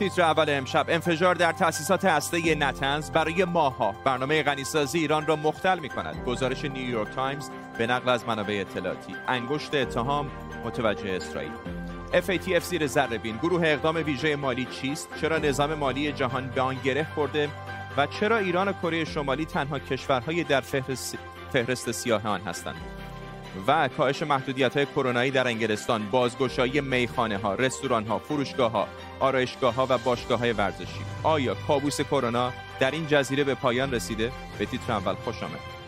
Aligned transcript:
تیتر 0.00 0.22
اول 0.22 0.44
امشب. 0.48 0.86
انفجار 0.88 1.34
در 1.34 1.52
تأسیسات 1.52 2.04
هسته‌ای 2.04 2.54
نطنز 2.54 3.10
برای 3.10 3.44
ماه‌ها 3.44 3.94
برنامه 4.04 4.42
غنی‌سازی 4.42 4.98
ایران 4.98 5.26
را 5.26 5.36
مختل 5.36 5.78
می 5.78 5.88
کند 5.88 6.24
گزارش 6.26 6.64
نیویورک 6.64 7.14
تایمز 7.14 7.50
به 7.78 7.86
نقل 7.86 8.08
از 8.08 8.24
منابع 8.24 8.64
اطلاعاتی. 8.70 9.14
انگشت 9.28 9.74
اتهام 9.74 10.30
متوجه 10.64 11.10
اسرائیل. 11.10 11.50
FATF 12.12 12.58
زیر 12.58 12.86
ذره‌بین. 12.86 13.18
گروه 13.18 13.62
اقدام 13.64 13.96
ویژه 13.96 14.36
مالی 14.36 14.64
چیست؟ 14.64 15.08
چرا 15.20 15.38
نظام 15.38 15.74
مالی 15.74 16.12
جهان 16.12 16.50
به 16.50 16.60
آن 16.60 16.76
گره 16.84 17.06
خورده؟ 17.14 17.48
و 17.96 18.06
چرا 18.06 18.38
ایران 18.38 18.68
و 18.68 18.72
کره 18.72 19.04
شمالی 19.04 19.44
تنها 19.44 19.78
کشورهای 19.78 20.44
در 20.44 20.60
فهرست, 20.60 21.18
فهرست 21.52 21.90
سیاه 21.90 22.26
آن 22.26 22.40
هستند؟ 22.40 22.99
و 23.66 23.88
کاهش 23.88 24.22
محدودیت 24.22 24.76
های 24.76 24.86
کرونایی 24.86 25.30
در 25.30 25.46
انگلستان 25.46 26.10
بازگشایی 26.10 26.80
میخانه 26.80 27.38
ها 27.38 27.54
رستوران 27.54 28.06
ها 28.06 28.18
فروشگاه 28.18 28.72
ها 28.72 28.88
آرایشگاه 29.20 29.74
ها 29.74 29.86
و 29.90 29.98
باشگاه 29.98 30.38
های 30.38 30.52
ورزشی. 30.52 31.00
آیا 31.22 31.54
کابوس 31.54 32.00
کرونا 32.00 32.52
در 32.80 32.90
این 32.90 33.06
جزیره 33.06 33.44
به 33.44 33.54
پایان 33.54 33.92
رسیده؟ 33.92 34.32
به 34.58 34.66
تیتر 34.66 34.92
اول 34.92 35.14
خوش 35.14 35.42
آمد. 35.42 35.79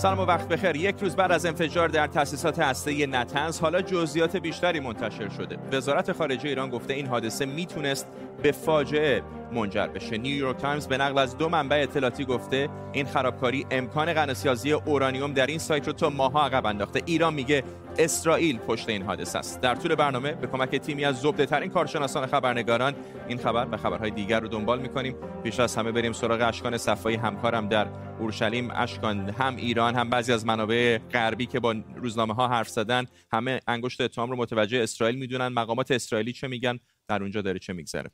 سلام 0.00 0.18
و 0.18 0.22
وقت 0.22 0.48
بخیر. 0.48 0.76
یک 0.76 0.94
روز 1.00 1.16
بعد 1.16 1.32
از 1.32 1.46
انفجار 1.46 1.88
در 1.88 2.06
تاسیسات 2.06 2.58
هسته‌ای 2.58 3.06
نطنز 3.06 3.60
حالا 3.60 3.82
جزئیات 3.82 4.36
بیشتری 4.36 4.80
منتشر 4.80 5.28
شده. 5.28 5.58
وزارت 5.72 6.12
خارجه 6.12 6.48
ایران 6.48 6.70
گفته 6.70 6.94
این 6.94 7.06
حادثه 7.06 7.46
می‌تونست 7.46 8.06
به 8.42 8.52
فاجعه 8.52 9.22
منجر 9.52 9.86
بشه. 9.86 10.18
نیویورک 10.18 10.56
تایمز 10.56 10.86
به 10.86 10.98
نقل 10.98 11.18
از 11.18 11.38
دو 11.38 11.48
منبع 11.48 11.80
اطلاعاتی 11.82 12.24
گفته 12.24 12.68
این 12.92 13.06
خرابکاری 13.06 13.66
امکان 13.70 14.12
غنی‌سازی 14.12 14.72
اورانیوم 14.72 15.32
در 15.32 15.46
این 15.46 15.58
سایت 15.58 15.86
رو 15.86 15.92
تا 15.92 16.10
ماه‌ها 16.10 16.44
عقب 16.44 16.66
انداخته. 16.66 17.02
ایران 17.06 17.34
میگه 17.34 17.64
اسرائیل 18.04 18.58
پشت 18.58 18.88
این 18.88 19.02
حادثه 19.02 19.38
است. 19.38 19.60
در 19.60 19.74
طول 19.74 19.94
برنامه 19.94 20.32
به 20.32 20.46
کمک 20.46 20.76
تیمی 20.76 21.04
از 21.04 21.20
زبده 21.20 21.46
ترین 21.46 21.70
کارشناسان 21.70 22.26
خبرنگاران 22.26 22.94
این 23.28 23.38
خبر 23.38 23.68
و 23.72 23.76
خبرهای 23.76 24.10
دیگر 24.10 24.40
رو 24.40 24.48
دنبال 24.48 24.80
می‌کنیم. 24.80 25.14
پیش 25.42 25.60
از 25.60 25.76
همه 25.76 25.92
بریم 25.92 26.12
سراغ 26.12 26.48
اشکان 26.48 26.76
صفایی. 26.76 27.16
همکارم 27.16 27.68
در 27.68 27.86
اورشلیم 28.20 28.70
اشکان 28.70 29.30
هم 29.30 29.56
ایران 29.56 29.94
هم 29.94 30.10
بعضی 30.10 30.32
از 30.32 30.46
منابع 30.46 30.98
غربی 30.98 31.46
که 31.46 31.60
با 31.60 31.74
روزنامه 31.96 32.34
ها 32.34 32.48
حرف 32.48 32.68
زدن 32.68 33.06
همه 33.32 33.60
انگشت 33.66 34.00
اتهام 34.00 34.30
رو 34.30 34.36
متوجه 34.36 34.78
اسرائیل 34.78 35.18
می‌دونن. 35.18 35.48
مقامات 35.48 35.90
اسرائیلی 35.90 36.32
چه 36.32 36.48
میگن؟ 36.48 36.78
در 37.08 37.22
اونجا 37.22 37.42
داره 37.42 37.58
چه 37.58 37.72
میگذره. 37.72 38.10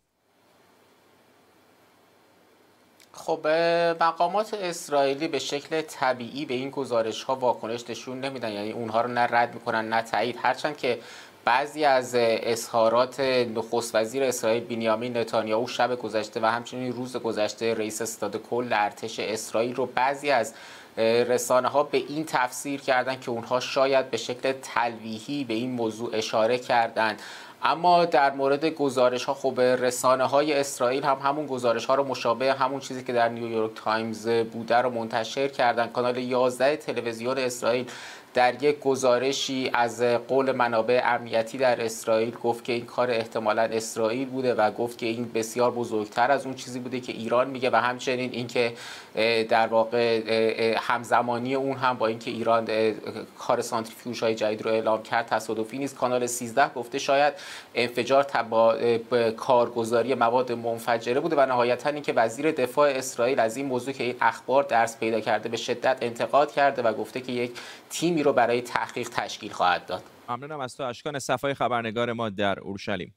خب 3.16 3.46
مقامات 4.00 4.54
اسرائیلی 4.54 5.28
به 5.28 5.38
شکل 5.38 5.80
طبیعی 5.80 6.44
به 6.44 6.54
این 6.54 6.70
گزارش 6.70 7.22
ها 7.22 7.34
واکنش 7.34 7.90
نشون 7.90 8.20
نمیدن. 8.20 8.52
یعنی 8.52 8.72
اونها 8.72 9.00
رو 9.00 9.08
نه 9.08 9.20
رد 9.20 9.54
می‌کنن 9.54 9.88
نه 9.88 10.02
تایید. 10.02 10.38
هرچند 10.42 10.76
که 10.76 10.98
بعضی 11.44 11.84
از 11.84 12.14
اظهارات 12.18 13.20
نخست 13.20 13.94
وزیر 13.94 14.24
اسرائیل 14.24 14.64
بنیامین 14.64 15.16
نتانیاهو 15.16 15.66
شب 15.66 15.98
گذشته 15.98 16.40
و 16.40 16.46
همچنین 16.46 16.92
روز 16.92 17.16
گذشته 17.16 17.74
رئیس 17.74 18.02
استاد 18.02 18.36
کل 18.50 18.68
ارتش 18.72 19.20
اسرائیل 19.20 19.74
رو 19.74 19.86
بعضی 19.86 20.30
از 20.30 20.54
رسانه 20.98 21.68
ها 21.68 21.82
به 21.82 21.98
این 21.98 22.24
تفسیر 22.24 22.80
کردند 22.80 23.20
که 23.20 23.30
اونها 23.30 23.60
شاید 23.60 24.10
به 24.10 24.16
شکل 24.16 24.52
تلویحی 24.52 25.44
به 25.44 25.54
این 25.54 25.70
موضوع 25.70 26.10
اشاره 26.12 26.58
کردند. 26.58 27.22
اما 27.68 28.04
در 28.04 28.32
مورد 28.32 28.64
گزارش 28.64 29.24
ها 29.24 29.34
خب 29.34 29.60
رسانه 29.60 30.24
های 30.24 30.54
اسرائیل 30.54 31.04
هم 31.04 31.18
همون 31.22 31.46
گزارش 31.46 31.86
ها 31.86 31.94
رو 31.94 32.04
مشابه 32.04 32.52
همون 32.52 32.80
چیزی 32.80 33.04
که 33.04 33.12
در 33.12 33.28
نیویورک 33.28 33.70
تایمز 33.74 34.28
بوده 34.28 34.76
رو 34.76 34.90
منتشر 34.90 35.48
کردن. 35.48 35.86
کانال 35.86 36.16
11 36.16 36.76
تلویزیون 36.76 37.38
اسرائیل 37.38 37.86
در 38.36 38.62
یک 38.62 38.80
گزارشی 38.80 39.70
از 39.72 40.02
قول 40.02 40.52
منابع 40.52 41.02
امنیتی 41.04 41.58
در 41.58 41.84
اسرائیل 41.84 42.36
گفت 42.42 42.64
که 42.64 42.72
این 42.72 42.86
کار 42.86 43.10
احتمالا 43.10 43.62
اسرائیل 43.62 44.28
بوده 44.28 44.54
و 44.54 44.70
گفت 44.70 44.98
که 44.98 45.06
این 45.06 45.30
بسیار 45.34 45.70
بزرگتر 45.70 46.30
از 46.30 46.46
اون 46.46 46.54
چیزی 46.54 46.78
بوده 46.78 47.00
که 47.00 47.12
ایران 47.12 47.50
میگه 47.50 47.70
و 47.70 47.76
همچنین 47.76 48.30
اینکه 48.32 48.72
در 49.48 49.66
واقع 49.66 50.76
همزمانی 50.78 51.54
اون 51.54 51.76
هم 51.76 51.96
با 51.96 52.06
اینکه 52.06 52.30
ایران 52.30 52.68
کار 53.38 53.62
سانتریفیوژ 53.62 54.22
های 54.22 54.34
جدید 54.34 54.62
رو 54.62 54.70
اعلام 54.70 55.02
کرد 55.02 55.26
تصادفی 55.26 55.78
نیست. 55.78 55.96
کانال 55.96 56.26
13 56.26 56.68
گفته 56.68 56.98
شاید 56.98 57.34
انفجار 57.74 58.26
با 58.50 58.76
کارگزاری 59.36 60.14
مواد 60.14 60.52
منفجره 60.52 61.20
بوده 61.20 61.36
و 61.36 61.46
نهایتا 61.46 61.90
اینکه 61.90 62.12
وزیر 62.12 62.50
دفاع 62.50 62.90
اسرائیل 62.90 63.40
از 63.40 63.56
این 63.56 63.66
موضوع 63.66 63.94
که 63.94 64.04
این 64.04 64.14
اخبار 64.20 64.62
درس 64.62 64.98
پیدا 64.98 65.20
کرده 65.20 65.48
به 65.48 65.56
شدت 65.56 65.98
انتقاد 66.00 66.52
کرده 66.52 66.82
و 66.82 66.92
گفته 66.92 67.20
که 67.20 67.32
یک 67.32 67.50
تیمی 67.90 68.25
رو 68.26 68.32
برای 68.32 68.62
تحقیق 68.62 69.08
تشکیل 69.08 69.52
خواهد 69.52 69.86
داد. 69.86 70.02
ممنونم 70.28 70.60
از 70.60 70.76
تو 70.76 70.82
اشکان. 70.82 71.18
صفای 71.18 71.54
خبرنگار 71.54 72.12
ما 72.12 72.28
در 72.28 72.60
اورشلیم. 72.60 73.14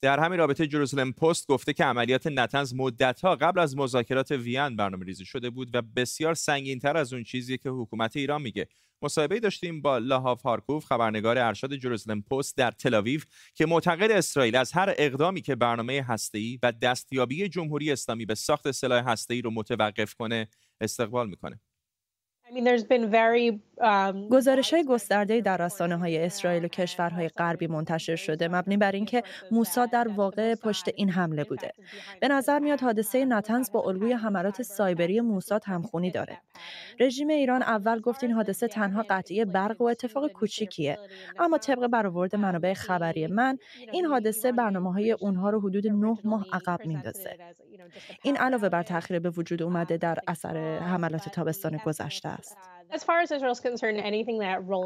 در 0.00 0.20
همین 0.20 0.38
رابطه 0.38 0.66
جروزلم 0.66 1.12
پست 1.12 1.46
گفته 1.46 1.72
که 1.72 1.84
عملیات 1.84 2.26
نتنز 2.26 2.74
مدتها 2.74 3.36
قبل 3.36 3.60
از 3.60 3.76
مذاکرات 3.76 4.30
وین 4.30 4.76
برنامه 4.76 5.04
ریزی 5.04 5.24
شده 5.24 5.50
بود 5.50 5.74
و 5.74 5.82
بسیار 5.96 6.34
سنگین 6.34 6.78
تر 6.78 6.96
از 6.96 7.12
اون 7.12 7.24
چیزی 7.24 7.58
که 7.58 7.70
حکومت 7.70 8.16
ایران 8.16 8.42
میگه. 8.42 8.68
مصاحبه 9.02 9.40
داشتیم 9.40 9.82
با 9.82 9.98
لاهاف 9.98 10.42
هارکوف 10.42 10.84
خبرنگار 10.84 11.38
ارشد 11.38 11.74
جروزلم 11.74 12.22
پست 12.22 12.56
در 12.56 12.70
تلاویو 12.70 13.20
که 13.54 13.66
معتقد 13.66 14.10
اسرائیل 14.10 14.56
از 14.56 14.72
هر 14.72 14.94
اقدامی 14.98 15.40
که 15.40 15.54
برنامه 15.54 16.02
هسته‌ای 16.08 16.58
و 16.62 16.72
دستیابی 16.72 17.48
جمهوری 17.48 17.92
اسلامی 17.92 18.26
به 18.26 18.34
ساخت 18.34 18.70
سلاح 18.70 19.10
هسته‌ای 19.10 19.42
رو 19.42 19.50
متوقف 19.50 20.14
کنه 20.14 20.48
استقبال 20.80 21.28
می‌کنه. 21.28 21.60
گزارش 24.30 24.74
های 24.74 24.84
گسترده 24.84 25.40
در 25.40 25.56
رسانه 25.56 25.96
های 25.96 26.24
اسرائیل 26.24 26.64
و 26.64 26.68
کشورهای 26.68 27.28
غربی 27.28 27.66
منتشر 27.66 28.16
شده 28.16 28.48
مبنی 28.48 28.76
بر 28.76 28.92
اینکه 28.92 29.22
موساد 29.50 29.90
در 29.90 30.08
واقع 30.08 30.54
پشت 30.54 30.84
این 30.96 31.10
حمله 31.10 31.44
بوده. 31.44 31.72
به 32.20 32.28
نظر 32.28 32.58
میاد 32.58 32.80
حادثه 32.80 33.24
نتنز 33.24 33.72
با 33.72 33.80
الگوی 33.80 34.12
حملات 34.12 34.62
سایبری 34.62 35.20
موساد 35.20 35.64
همخونی 35.64 36.10
داره. 36.10 36.38
رژیم 37.00 37.28
ایران 37.28 37.62
اول 37.62 38.00
گفت 38.00 38.24
این 38.24 38.32
حادثه 38.32 38.68
تنها 38.68 39.04
قطعی 39.10 39.44
برق 39.44 39.80
و 39.80 39.84
اتفاق 39.84 40.28
کوچیکیه 40.28 40.98
اما 41.38 41.58
طبق 41.58 41.86
برآورد 41.86 42.36
منابع 42.36 42.74
خبری 42.74 43.26
من 43.26 43.58
این 43.92 44.04
حادثه 44.04 44.52
برنامه 44.52 44.92
های 44.92 45.12
اونها 45.12 45.50
رو 45.50 45.60
حدود 45.60 45.86
نه 45.86 46.18
ماه 46.24 46.46
عقب 46.52 46.86
میندازه. 46.86 47.36
این 48.22 48.36
علاوه 48.36 48.68
بر 48.68 48.82
تاخیر 48.82 49.18
به 49.18 49.30
وجود 49.30 49.62
اومده 49.62 49.96
در 49.96 50.18
اثر 50.26 50.78
حملات 50.78 51.28
تابستان 51.28 51.80
گذشته. 51.84 52.41
است 52.42 52.56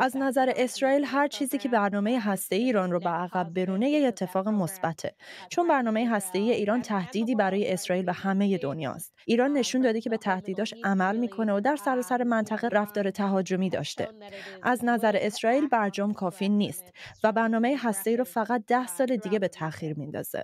از 0.02 0.16
نظر 0.16 0.52
اسرائیل 0.56 1.04
هر 1.04 1.28
چیزی 1.28 1.58
که 1.58 1.68
برنامه 1.68 2.20
هسته 2.20 2.56
ایران 2.56 2.90
رو 2.90 2.98
به 2.98 3.08
عقب 3.08 3.54
برونه 3.54 3.90
یه 3.90 4.08
اتفاق 4.08 4.48
مثبته. 4.48 5.14
چون 5.48 5.68
برنامه 5.68 6.08
هسته 6.10 6.38
ایران 6.38 6.82
تهدیدی 6.82 7.34
برای 7.34 7.72
اسرائیل 7.72 8.08
و 8.08 8.12
همه 8.12 8.58
دنیاست. 8.58 9.14
ایران 9.26 9.52
نشون 9.52 9.80
داده 9.80 10.00
که 10.00 10.10
به 10.10 10.16
تهدیداش 10.16 10.74
عمل 10.84 11.16
می‌کنه 11.16 11.52
و 11.52 11.60
در 11.60 11.76
سراسر 11.76 12.22
منطقه 12.22 12.68
رفتار 12.68 13.10
تهاجمی 13.10 13.70
داشته. 13.70 14.08
از 14.62 14.84
نظر 14.84 15.16
اسرائیل 15.20 15.68
برجام 15.68 16.12
کافی 16.12 16.48
نیست 16.48 16.84
و 17.24 17.32
برنامه 17.32 17.76
هسته 17.78 18.16
رو 18.16 18.24
فقط 18.24 18.62
ده 18.66 18.86
سال 18.86 19.16
دیگه 19.16 19.38
به 19.38 19.48
تاخیر 19.48 19.98
میندازه. 19.98 20.42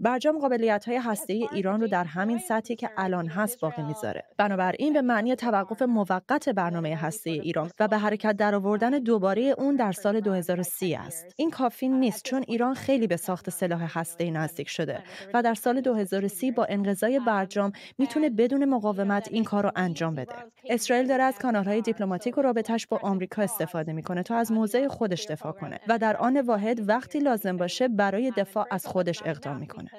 برجام 0.00 0.38
قابلیت 0.38 0.84
های 0.84 0.96
هسته 0.96 1.32
ایران 1.52 1.80
رو 1.80 1.86
در 1.86 2.04
همین 2.04 2.38
سطحی 2.38 2.76
که 2.76 2.90
الان 2.96 3.28
هست 3.28 3.60
باقی 3.60 3.82
می‌ذاره. 3.82 4.24
بنابراین 4.38 4.92
به 4.92 5.02
معنی 5.02 5.36
توقف 5.36 5.82
موقت 5.82 6.48
برنامه 6.48 6.97
هسته 6.98 7.30
ایران 7.30 7.70
و 7.80 7.88
به 7.88 7.98
حرکت 7.98 8.36
درآوردن 8.36 8.90
دوباره 8.90 9.54
اون 9.58 9.76
در 9.76 9.92
سال 9.92 10.20
2030 10.20 10.94
است. 10.94 11.26
این 11.36 11.50
کافی 11.50 11.88
نیست 11.88 12.24
چون 12.24 12.44
ایران 12.48 12.74
خیلی 12.74 13.06
به 13.06 13.16
ساخت 13.16 13.50
سلاح 13.50 13.98
هسته 13.98 14.30
نزدیک 14.30 14.68
شده 14.68 15.02
و 15.34 15.42
در 15.42 15.54
سال 15.54 15.80
2030 15.80 16.50
با 16.50 16.66
انقضای 16.68 17.20
برجام 17.26 17.72
می‌تونه 17.98 18.30
بدون 18.30 18.64
مقاومت 18.64 19.28
این 19.30 19.44
کار 19.44 19.62
رو 19.62 19.72
انجام 19.76 20.14
بده. 20.14 20.34
اسرائیل 20.64 21.06
داره 21.06 21.22
از 21.22 21.38
کانالهای 21.38 21.80
دیپلماتیک 21.80 22.38
و 22.38 22.42
رابطش 22.42 22.86
با 22.86 22.98
آمریکا 23.02 23.42
استفاده 23.42 23.92
می‌کنه 23.92 24.22
تا 24.22 24.36
از 24.36 24.52
موضع 24.52 24.88
خودش 24.88 25.26
دفاع 25.26 25.52
کنه 25.52 25.80
و 25.88 25.98
در 25.98 26.16
آن 26.16 26.40
واحد 26.40 26.88
وقتی 26.88 27.18
لازم 27.18 27.56
باشه 27.56 27.88
برای 27.88 28.32
دفاع 28.36 28.66
از 28.70 28.86
خودش 28.86 29.22
اقدام 29.24 29.56
می‌کنه. 29.56 29.90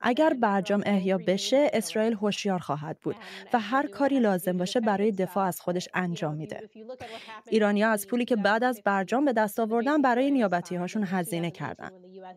اگر 0.00 0.34
برجام 0.34 0.82
احیا 0.86 1.18
بشه 1.18 1.70
اسرائیل 1.72 2.14
هوشیار 2.14 2.58
خواهد 2.58 2.98
بود 3.00 3.16
و 3.52 3.58
هر 3.58 3.86
کاری 3.86 4.20
لازم 4.20 4.58
باشه 4.58 4.80
برای 4.80 5.12
دفاع 5.12 5.46
از 5.46 5.60
خودش 5.60 5.88
انجام 5.94 6.34
میده. 6.34 6.70
ایرانیا 7.48 7.90
از 7.90 8.06
پولی 8.06 8.24
که 8.24 8.36
بعد 8.36 8.64
از 8.64 8.82
برجام 8.84 9.24
به 9.24 9.32
دست 9.32 9.60
آوردن 9.60 10.02
برای 10.02 10.30
نیابتی 10.30 10.76
هاشون 10.76 11.04
هزینه 11.04 11.50
کردن. 11.50 11.90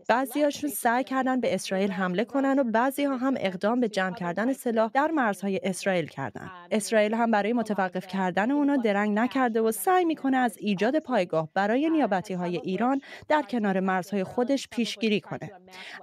بعضیاشون 0.07 0.69
سعی 0.69 1.03
کردن 1.03 1.39
به 1.39 1.53
اسرائیل 1.53 1.91
حمله 1.91 2.25
کنن 2.25 2.59
و 2.59 2.63
بعضی 2.63 3.03
ها 3.03 3.17
هم 3.17 3.33
اقدام 3.37 3.79
به 3.79 3.89
جمع 3.89 4.15
کردن 4.15 4.53
سلاح 4.53 4.91
در 4.93 5.11
مرزهای 5.11 5.59
اسرائیل 5.63 6.05
کردن. 6.05 6.51
اسرائیل 6.71 7.13
هم 7.13 7.31
برای 7.31 7.53
متوقف 7.53 8.07
کردن. 8.07 8.51
اونا 8.51 8.77
درنگ 8.77 9.19
نکرده 9.19 9.61
و 9.61 9.71
سعی 9.71 10.05
می‌کنه 10.05 10.37
از 10.37 10.57
ایجاد 10.57 10.99
پایگاه 10.99 11.49
برای 11.53 11.89
نیابتی 11.89 12.33
های 12.33 12.57
ایران 12.57 13.01
در 13.27 13.41
کنار 13.41 13.79
مرزهای 13.79 14.23
خودش 14.23 14.67
پیشگیری 14.67 15.21
کنه. 15.21 15.51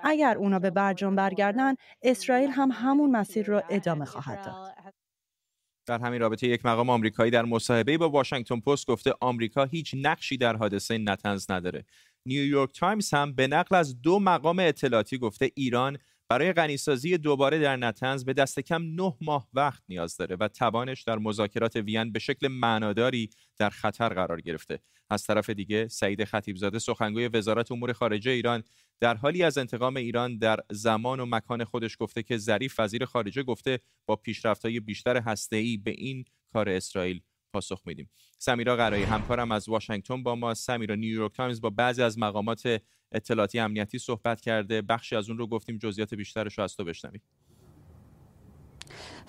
اگر 0.05 0.37
اونا 0.37 0.59
به 0.59 0.71
برجام 0.71 1.17
برگردن، 1.17 1.75
اسرائیل 2.03 2.51
هم 2.51 2.71
همون 2.73 3.11
مسیر 3.11 3.47
رو 3.47 3.63
ادامه 3.71 4.05
خواهد 4.05 4.45
داد. 4.45 4.77
در 5.87 5.99
همین 5.99 6.21
رابطه 6.21 6.47
یک 6.47 6.67
مقام 6.67 6.91
آمریکایی 6.91 7.31
در 7.31 7.45
مصاحبه 7.45 7.99
با 7.99 8.11
واشنگتن 8.11 8.61
پست 8.61 8.87
گفته 8.87 9.13
آمریکا 9.21 9.65
هیچ 9.65 9.95
نقشی 10.03 10.37
در 10.37 10.57
حادثه 10.57 10.99
نتنز 10.99 11.51
نداره. 11.51 11.85
نیویورک 12.27 12.73
تایمز 12.73 13.15
هم 13.15 13.33
به 13.33 13.47
نقل 13.47 13.77
از 13.77 14.03
دو 14.03 14.19
مقام 14.19 14.59
اطلاعاتی 14.59 15.19
گفته 15.19 15.51
ایران 15.55 15.99
برای 16.29 16.53
غنی‌سازی 16.53 17.19
دوباره 17.19 17.59
در 17.59 17.77
نطنز 17.77 18.25
به 18.25 18.33
دست 18.33 18.61
کم 18.61 18.83
نه 18.83 19.17
ماه 19.21 19.49
وقت 19.55 19.83
نیاز 19.89 20.17
داره 20.17 20.37
و 20.41 20.49
توانش 20.49 21.03
در 21.03 21.19
مذاکرات 21.19 21.77
وین 21.77 22.13
به 22.13 22.19
شکل 22.19 22.49
معناداری 22.49 23.31
در 23.59 23.71
خطر 23.71 24.09
قرار 24.09 24.41
گرفته. 24.41 24.81
از 25.11 25.25
طرف 25.25 25.51
دیگه 25.51 25.89
سعید 25.89 26.25
خطیب‌زاده 26.25 26.79
سخنگوی 26.79 27.29
وزارت 27.29 27.73
امور 27.73 27.93
خارجه 27.93 28.31
ایران 28.31 28.63
در 29.01 29.15
حالی 29.15 29.43
از 29.43 29.59
انتقام 29.59 29.97
ایران 29.97 30.39
در 30.39 30.61
زمان 30.71 31.21
و 31.21 31.27
مکان 31.27 31.65
خودش 31.65 31.97
گفته 32.01 32.23
که 32.23 32.37
ظریف 32.37 32.81
وزیر 32.81 33.05
خارجه 33.05 33.43
گفته 33.43 33.81
با 34.07 34.17
پیشرفت‌های 34.17 34.81
بیشتر 34.81 35.17
هسته‌ای 35.17 35.77
به 35.77 35.91
این 35.91 36.25
کار 36.53 36.69
اسرائیل 36.69 37.21
پاسخ 37.53 37.83
میدیم. 37.87 38.11
سمیرا 38.39 38.77
قرایی 38.77 39.05
همکارم 39.05 39.53
از 39.53 39.69
واشنگتن 39.69 40.23
با 40.23 40.35
ما 40.35 40.55
سمیرا 40.55 40.95
نیویورک 40.95 41.33
تایمز 41.35 41.61
با 41.61 41.71
بعضی 41.71 42.03
از 42.03 42.19
مقامات 42.19 42.83
اطلاعاتی 43.13 43.59
امنیتی 43.59 43.99
صحبت 43.99 44.41
کرده. 44.41 44.83
بخشی 44.83 45.17
از 45.17 45.29
اون 45.29 45.39
رو 45.39 45.47
گفتیم 45.47 45.79
جزئیات 45.79 46.15
بیشترش 46.15 46.59
رو 46.59 46.65
از 46.65 46.77
تو 46.77 46.85
بشنویم. 46.85 47.23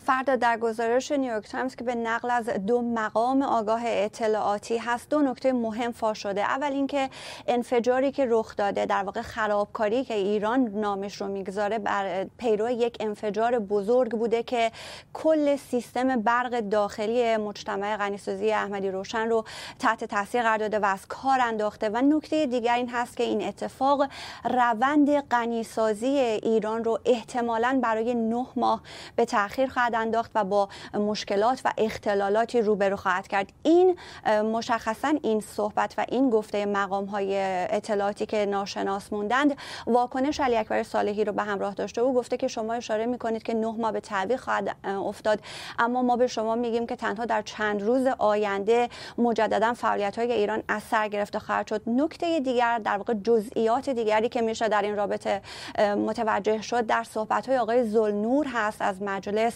فردا 0.05 0.35
در 0.35 0.57
گزارش 0.57 1.11
نیویورک 1.11 1.49
تایمز 1.49 1.75
که 1.75 1.83
به 1.83 1.95
نقل 1.95 2.31
از 2.31 2.49
دو 2.49 2.81
مقام 2.81 3.41
آگاه 3.41 3.81
اطلاعاتی 3.85 4.77
هست 4.77 5.09
دو 5.09 5.21
نکته 5.21 5.53
مهم 5.53 5.91
فاش 5.91 6.23
شده. 6.23 6.41
اول 6.41 6.71
اینکه 6.71 7.09
انفجاری 7.47 8.11
که 8.11 8.25
رخ 8.29 8.55
داده 8.55 8.85
در 8.85 9.03
واقع 9.03 9.21
خرابکاری 9.21 10.03
که 10.03 10.13
ایران 10.13 10.59
نامش 10.67 11.21
رو 11.21 11.27
می‌گذاره 11.27 11.79
بر 11.79 12.23
پیرو 12.37 12.69
یک 12.69 12.97
انفجار 12.99 13.59
بزرگ 13.59 14.11
بوده 14.11 14.43
که 14.43 14.71
کل 15.13 15.55
سیستم 15.55 16.21
برق 16.21 16.59
داخلی 16.59 17.37
مجتمع 17.37 17.97
غنیسازی 17.97 18.51
احمدی 18.51 18.91
روشن 18.91 19.29
رو 19.29 19.43
تحت 19.79 20.03
تاثیر 20.03 20.41
قرار 20.41 20.57
داده 20.57 20.79
و 20.79 20.85
از 20.85 21.05
کار 21.07 21.39
انداخته. 21.41 21.89
و 21.89 22.01
نکته 22.01 22.45
دیگر 22.45 22.73
این 22.73 22.89
هست 22.89 23.17
که 23.17 23.23
این 23.23 23.47
اتفاق 23.47 24.07
روند 24.43 25.19
غنیسازی 25.19 26.07
ایران 26.07 26.83
رو 26.83 26.99
احتمالا 27.05 27.79
برای 27.83 28.15
نه 28.15 28.45
ماه 28.55 28.81
به 29.15 29.25
تاخیر 29.25 29.56
خواهد 29.65 29.95
انداخت 29.95 30.31
و 30.35 30.43
با 30.43 30.69
مشکلات 30.93 31.61
و 31.65 31.71
اختلالاتی 31.77 32.61
روبرو 32.61 32.95
خواهد 32.95 33.27
کرد. 33.27 33.51
این 33.63 33.97
مشخصا 34.27 35.13
این 35.23 35.39
صحبت 35.39 35.93
و 35.97 36.05
این 36.09 36.29
گفته 36.29 36.65
مقام 36.65 37.05
های 37.05 37.37
اطلاعاتی 37.69 38.25
که 38.25 38.45
ناشناس 38.45 39.13
موندند 39.13 39.57
واکنش 39.87 40.39
علی 40.39 40.57
اکبر 40.57 40.83
صالحی 40.83 41.23
رو 41.25 41.33
به 41.33 41.43
همراه 41.43 41.73
داشته. 41.73 42.01
او 42.01 42.13
گفته 42.13 42.37
که 42.37 42.47
شما 42.47 42.73
اشاره 42.73 43.05
می‌کنید 43.05 43.43
که 43.43 43.53
نه 43.53 43.75
ماه 43.77 43.91
به 43.91 43.99
تعویق 43.99 44.39
خواهد 44.39 44.75
افتاد. 44.83 45.39
اما 45.79 46.01
ما 46.01 46.15
به 46.15 46.27
شما 46.27 46.55
میگیم 46.55 46.87
که 46.87 46.95
تنها 46.95 47.25
در 47.25 47.41
چند 47.41 47.81
روز 47.81 48.07
آینده 48.17 48.89
مجددا 49.17 49.73
فعالیت 49.73 50.19
های 50.19 50.31
ایران 50.31 50.63
از 50.69 50.82
سر 50.82 51.07
گرفته 51.07 51.39
خواهد 51.39 51.67
شد. 51.67 51.81
نکته 51.87 52.39
دیگر 52.39 52.79
در 52.79 52.97
واقع 52.97 53.13
جزئیات 53.13 53.89
دیگری 53.89 54.29
که 54.29 54.41
میشه 54.41 54.67
در 54.67 54.81
این 54.81 54.95
رابطه 54.95 55.41
متوجه 55.79 56.61
شد 56.61 56.85
در 56.85 57.03
صحبت 57.03 57.49
های 57.49 57.57
آقای 57.57 57.83
ذوالنور 57.83 58.47
هست 58.53 58.81
از 58.81 59.01
مجلس. 59.01 59.46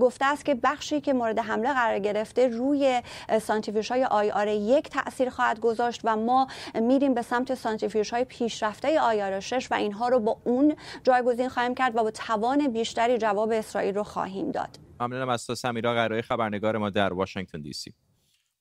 گفته 0.00 0.24
است 0.24 0.44
که 0.44 0.54
بخشی 0.54 1.00
که 1.00 1.12
مورد 1.12 1.38
حمله 1.38 1.72
قرار 1.72 1.98
گرفته 1.98 2.48
روی 2.48 3.02
سانتریفیوژ 3.40 3.90
های 3.90 4.04
IR 4.04 4.48
یک 4.48 4.88
تاثیر 4.88 5.30
خواهد 5.30 5.60
گذاشت 5.60 6.00
و 6.04 6.16
ما 6.16 6.46
میریم 6.74 7.14
به 7.14 7.22
سمت 7.22 7.54
سانتریفیوژ 7.54 8.10
های 8.10 8.24
پیشرفته 8.24 9.00
IR 9.00 9.40
6 9.40 9.68
و 9.70 9.74
اینها 9.74 10.08
رو 10.08 10.20
با 10.20 10.36
اون 10.44 10.76
جایگزین 11.02 11.48
خواهیم 11.48 11.74
کرد 11.74 11.96
و 11.96 12.02
با 12.02 12.10
توان 12.10 12.68
بیشتری 12.68 13.18
جواب 13.18 13.50
اسرائیل 13.50 13.94
رو 13.94 14.02
خواهیم 14.02 14.50
داد. 14.50 14.78
ممنونم 15.00 15.28
از 15.28 15.46
تو 15.46 15.54
سمیرا 15.54 15.94
قرای 15.94 16.22
خبرنگار 16.22 16.78
ما 16.78 16.90
در 16.90 17.12
واشنگتن 17.12 17.60
دی 17.60 17.72
سی. 17.72 17.94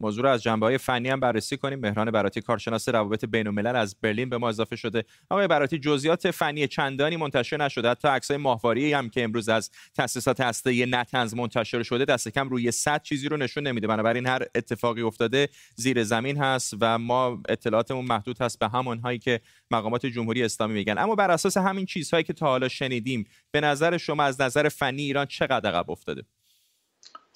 موضوع 0.03 0.23
رو 0.23 0.29
از 0.29 0.43
جنبه 0.43 0.65
های 0.65 0.77
فنی 0.77 1.09
هم 1.09 1.19
بررسی 1.19 1.57
کنیم. 1.57 1.79
مهران 1.79 2.11
براتی 2.11 2.41
کارشناس 2.41 2.89
روابط 2.89 3.25
بین 3.25 3.47
الملل 3.47 3.75
از 3.75 3.95
برلین 4.01 4.29
به 4.29 4.37
ما 4.37 4.49
اضافه 4.49 4.75
شده. 4.75 5.03
آقای 5.29 5.47
براتی 5.47 5.79
جزئیات 5.79 6.31
فنی 6.31 6.67
چندانی 6.67 7.17
منتشر 7.17 7.57
نشده. 7.57 7.89
حتی 7.89 8.07
عکسای 8.07 8.37
ماهواره 8.37 8.97
هم 8.97 9.09
که 9.09 9.23
امروز 9.23 9.49
از 9.49 9.71
تاسیسات 9.95 10.41
هسته 10.41 10.85
نتنز 10.85 11.33
منتشر 11.33 11.83
شده 11.83 12.05
دست 12.05 12.27
کم 12.29 12.49
روی 12.49 12.71
100 12.71 13.01
چیزی 13.01 13.29
رو 13.29 13.37
نشون 13.37 13.67
نمیده. 13.67 13.87
بنابراین 13.87 14.27
هر 14.27 14.43
اتفاقی 14.55 15.01
افتاده 15.01 15.49
زیر 15.75 16.03
زمین 16.03 16.37
هست 16.37 16.73
و 16.81 16.97
ما 16.97 17.41
اطلاعاتمون 17.49 18.05
محدود 18.05 18.41
هست 18.41 18.59
به 18.59 18.67
همون 18.67 18.99
هایی 18.99 19.19
که 19.19 19.41
مقامات 19.71 20.05
جمهوری 20.05 20.43
اسلامی 20.43 20.73
میگن. 20.73 20.97
اما 20.97 21.15
بر 21.15 21.31
اساس 21.31 21.57
همین 21.57 21.85
چیزهایی 21.85 22.23
که 22.23 22.33
تا 22.33 22.45
حالا 22.45 22.67
شنیدیم 22.67 23.23
به 23.51 23.61
نظر 23.61 23.97
شما 23.97 24.23
از 24.23 24.41
نظر 24.41 24.69
فنی 24.69 25.01
ایران 25.01 25.25
چقدر 25.25 25.69
عقب 25.69 25.91
افتاده؟ 25.91 26.23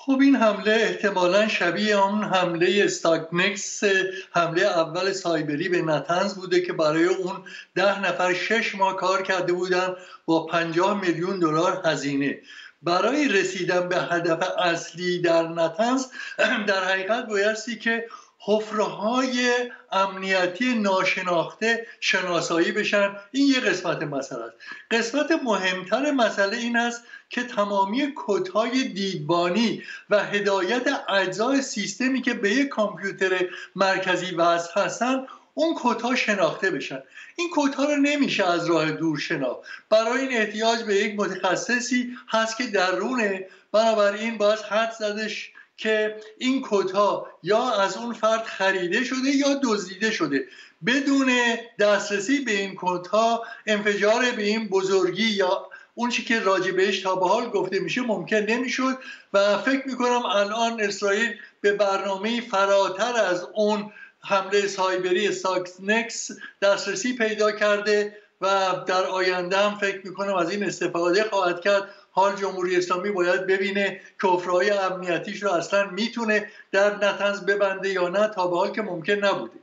خب 0.07 0.19
این 0.21 0.35
حمله 0.35 0.71
احتمالا 0.71 1.47
شبیه 1.47 1.97
اون 1.97 2.23
حمله 2.23 2.81
استاگنکس 2.85 3.83
حمله 4.31 4.61
اول 4.61 5.11
سایبری 5.11 5.69
به 5.69 5.81
نتنز 5.81 6.35
بوده 6.35 6.61
که 6.61 6.73
برای 6.73 7.05
اون 7.05 7.43
ده 7.75 7.99
نفر 7.99 8.33
شش 8.33 8.75
ماه 8.75 8.95
کار 8.95 9.21
کرده 9.21 9.53
بودن 9.53 9.95
با 10.25 10.45
پنجاه 10.45 11.01
میلیون 11.01 11.39
دلار 11.39 11.81
هزینه. 11.85 12.39
برای 12.81 13.27
رسیدن 13.27 13.89
به 13.89 13.95
هدف 13.95 14.47
اصلی 14.59 15.19
در 15.19 15.47
نتنز 15.47 16.05
در 16.67 16.83
حقیقت 16.83 17.25
بایستی 17.27 17.75
که 17.75 18.07
حفره 18.47 19.71
امنیتی 19.91 20.73
ناشناخته 20.73 21.87
شناسایی 21.99 22.71
بشن. 22.71 23.15
این 23.31 23.47
یه 23.47 23.59
قسمت 23.59 24.03
مسئله 24.03 24.43
است. 24.43 24.55
قسمت 24.91 25.31
مهمتر 25.43 26.11
مسئله 26.11 26.57
این 26.57 26.77
است 26.77 27.03
که 27.29 27.43
تمامی 27.43 28.13
کدهای 28.15 28.83
دیدبانی 28.83 29.83
و 30.09 30.23
هدایت 30.23 30.87
اجزای 31.09 31.61
سیستمی 31.61 32.21
که 32.21 32.33
به 32.33 32.51
یک 32.51 32.67
کامپیوتر 32.67 33.49
مرکزی 33.75 34.35
وصل 34.35 34.81
هستن 34.81 35.25
اون 35.53 35.75
کدها 35.79 36.15
شناخته 36.15 36.71
بشن. 36.71 37.03
این 37.35 37.49
کدها 37.55 37.83
رو 37.83 37.95
نمیشه 37.95 38.45
از 38.45 38.69
راه 38.69 38.91
دور 38.91 39.19
شناخت. 39.19 39.61
برای 39.89 40.21
این 40.21 40.37
احتیاج 40.37 40.83
به 40.83 40.95
یک 40.95 41.19
متخصصی 41.19 42.17
هست 42.29 42.57
که 42.57 42.67
درونه 42.67 43.47
بنابراین 43.71 44.37
باید 44.37 44.59
حد 44.59 44.91
زدش 44.91 45.51
که 45.77 46.15
این 46.37 46.65
کدها 46.69 47.27
یا 47.43 47.71
از 47.71 47.97
اون 47.97 48.13
فرد 48.13 48.43
خریده 48.43 49.03
شده 49.03 49.29
یا 49.35 49.59
دزدیده 49.63 50.11
شده. 50.11 50.47
بدون 50.85 51.31
دسترسی 51.79 52.39
به 52.39 52.51
این 52.51 52.75
کدها 52.77 53.43
انفجار 53.67 54.31
به 54.31 54.43
این 54.43 54.67
بزرگی 54.67 55.29
یا 55.29 55.69
اون 55.95 56.09
چی 56.09 56.23
که 56.23 56.39
راجع 56.39 56.71
بهش 56.71 56.99
تا 56.99 57.15
به 57.15 57.27
حال 57.27 57.49
گفته 57.49 57.79
میشه 57.79 58.01
ممکن 58.01 58.37
نمی‌شد 58.37 58.97
و 59.33 59.57
فکر 59.57 59.87
می‌کنم 59.87 60.25
الان 60.25 60.81
اسرائیل 60.81 61.35
به 61.61 61.73
برنامه 61.73 62.41
فراتر 62.41 63.15
از 63.15 63.47
اون 63.53 63.91
حمله 64.19 64.67
سایبری 64.67 65.31
ساکسنکس 65.31 66.31
دسترسی 66.61 67.13
پیدا 67.13 67.51
کرده 67.51 68.17
و 68.41 68.47
در 68.87 69.03
آینده 69.03 69.57
هم 69.57 69.77
فکر 69.77 70.07
می‌کنم 70.07 70.35
از 70.35 70.51
این 70.51 70.63
استفاده 70.63 71.23
خواهد 71.23 71.61
کرد. 71.61 71.83
حال 72.11 72.35
جمهوری 72.35 72.75
اسلامی 72.75 73.11
باید 73.11 73.47
ببینه 73.47 74.01
کفرهای 74.23 74.69
امنیتیش 74.69 75.43
رو 75.43 75.51
اصلا 75.51 75.89
می‌تونه 75.89 76.47
در 76.71 76.95
نتنز 76.95 77.45
ببنده 77.45 77.89
یا 77.89 78.09
نه 78.09 78.27
تا 78.27 78.47
به 78.47 78.57
حال 78.57 78.71
که 78.71 78.81
ممکن 78.81 79.13
نبوده. 79.13 79.53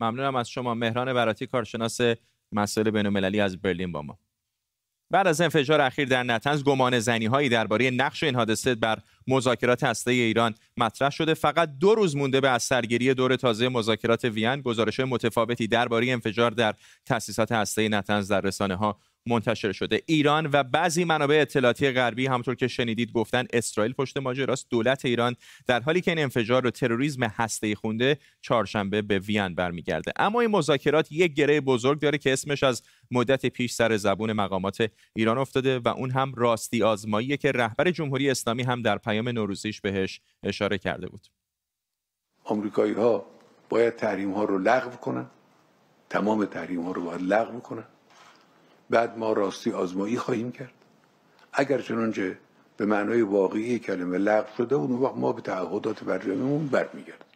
ممنونم 0.00 0.36
از 0.36 0.48
شما. 0.48 0.74
مهران 0.74 1.14
براتی 1.14 1.46
کارشناس 1.46 2.00
مسائل 2.52 2.90
بین 2.90 3.40
از 3.40 3.62
برلین 3.62 3.92
با 3.92 4.02
ما. 4.02 4.18
بعد 5.14 5.26
از 5.26 5.40
انفجار 5.40 5.80
اخیر 5.80 6.08
در 6.08 6.22
نتنز 6.22 6.64
گمان 6.64 6.98
زنی 6.98 7.26
هایی 7.26 7.48
درباره 7.48 7.90
نقش 7.90 8.22
این 8.22 8.34
حادثه 8.34 8.74
بر 8.74 8.98
مذاکرات 9.26 9.84
هسته 9.84 10.10
ایران 10.10 10.54
مطرح 10.76 11.10
شده. 11.10 11.34
فقط 11.34 11.68
دو 11.80 11.94
روز 11.94 12.16
مونده 12.16 12.40
به 12.40 12.48
از 12.48 12.62
سرگیری 12.62 13.14
دور 13.14 13.36
تازه 13.36 13.68
مذاکرات 13.68 14.24
وین 14.24 14.60
گزارش 14.60 15.00
متفاوتی 15.00 15.66
درباره 15.66 16.12
انفجار 16.12 16.50
در 16.50 16.74
تاسیسات 17.06 17.52
هسته 17.52 17.88
نتنز 17.88 18.32
در 18.32 18.40
رسانه 18.40 18.76
ها 18.76 18.98
منتشر 19.26 19.72
شده. 19.72 20.02
ایران 20.06 20.48
و 20.52 20.62
بعضی 20.62 21.04
منابع 21.04 21.38
اطلاعاتی 21.40 21.90
غربی 21.90 22.26
همطور 22.26 22.54
که 22.54 22.68
شنیدید 22.68 23.12
گفتن 23.12 23.44
اسرائیل 23.52 23.92
پشت 23.92 24.16
ماجراست 24.16 24.66
دولت 24.70 25.04
ایران 25.04 25.36
در 25.66 25.80
حالی 25.80 26.00
که 26.00 26.10
این 26.10 26.20
انفجار 26.20 26.66
و 26.66 26.70
تروریسم 26.70 27.22
هسته 27.22 27.74
خونده 27.74 28.18
چهارشنبه 28.40 29.02
به 29.02 29.18
وین 29.18 29.54
برمیگرده. 29.54 30.12
اما 30.16 30.40
این 30.40 30.50
مذاکرات 30.50 31.12
یک 31.12 31.34
گره 31.34 31.60
بزرگ 31.60 32.00
داره 32.00 32.18
که 32.18 32.32
اسمش 32.32 32.62
از 32.62 32.82
مدت 33.10 33.46
پیش 33.46 33.72
سر 33.72 33.96
زبون 33.96 34.32
مقامات 34.32 34.90
ایران 35.16 35.38
افتاده 35.38 35.78
و 35.78 35.88
اون 35.88 36.10
هم 36.10 36.32
راستی 36.34 36.82
آزمایی 36.82 37.36
که 37.36 37.52
رهبر 37.52 37.90
جمهوری 37.90 38.30
اسلامی 38.30 38.62
هم 38.62 38.82
در 38.82 38.98
پیام 38.98 39.28
نوروزیش 39.28 39.80
بهش 39.80 40.20
اشاره 40.42 40.78
کرده 40.78 41.06
بود. 41.08 41.26
آمریکایی 42.44 42.92
ها 42.92 43.26
باید 43.68 43.96
تحریم 43.96 44.32
ها 44.32 44.44
رو 44.44 44.58
لغو 44.58 44.90
کنن. 44.96 45.26
تمام 46.10 46.44
تحریم 46.44 46.82
ها 46.82 46.92
رو 46.92 47.04
باید 47.04 47.22
لغو 47.22 47.60
کنن. 47.60 47.84
بعد 48.90 49.18
ما 49.18 49.32
راستی 49.32 49.70
آزمایی 49.70 50.16
خواهیم 50.16 50.52
کرد. 50.52 50.74
اگر 51.52 51.80
چنانچه 51.80 52.38
به 52.76 52.86
معنای 52.86 53.22
واقعی 53.22 53.78
کلمه 53.78 54.18
لغو 54.18 54.56
شده 54.56 54.74
اون 54.74 54.92
وقت 54.92 55.16
ما 55.16 55.32
به 55.32 55.42
تعهدات 55.42 56.04
برجامیمون 56.04 56.66
برمیگردیم. 56.66 57.26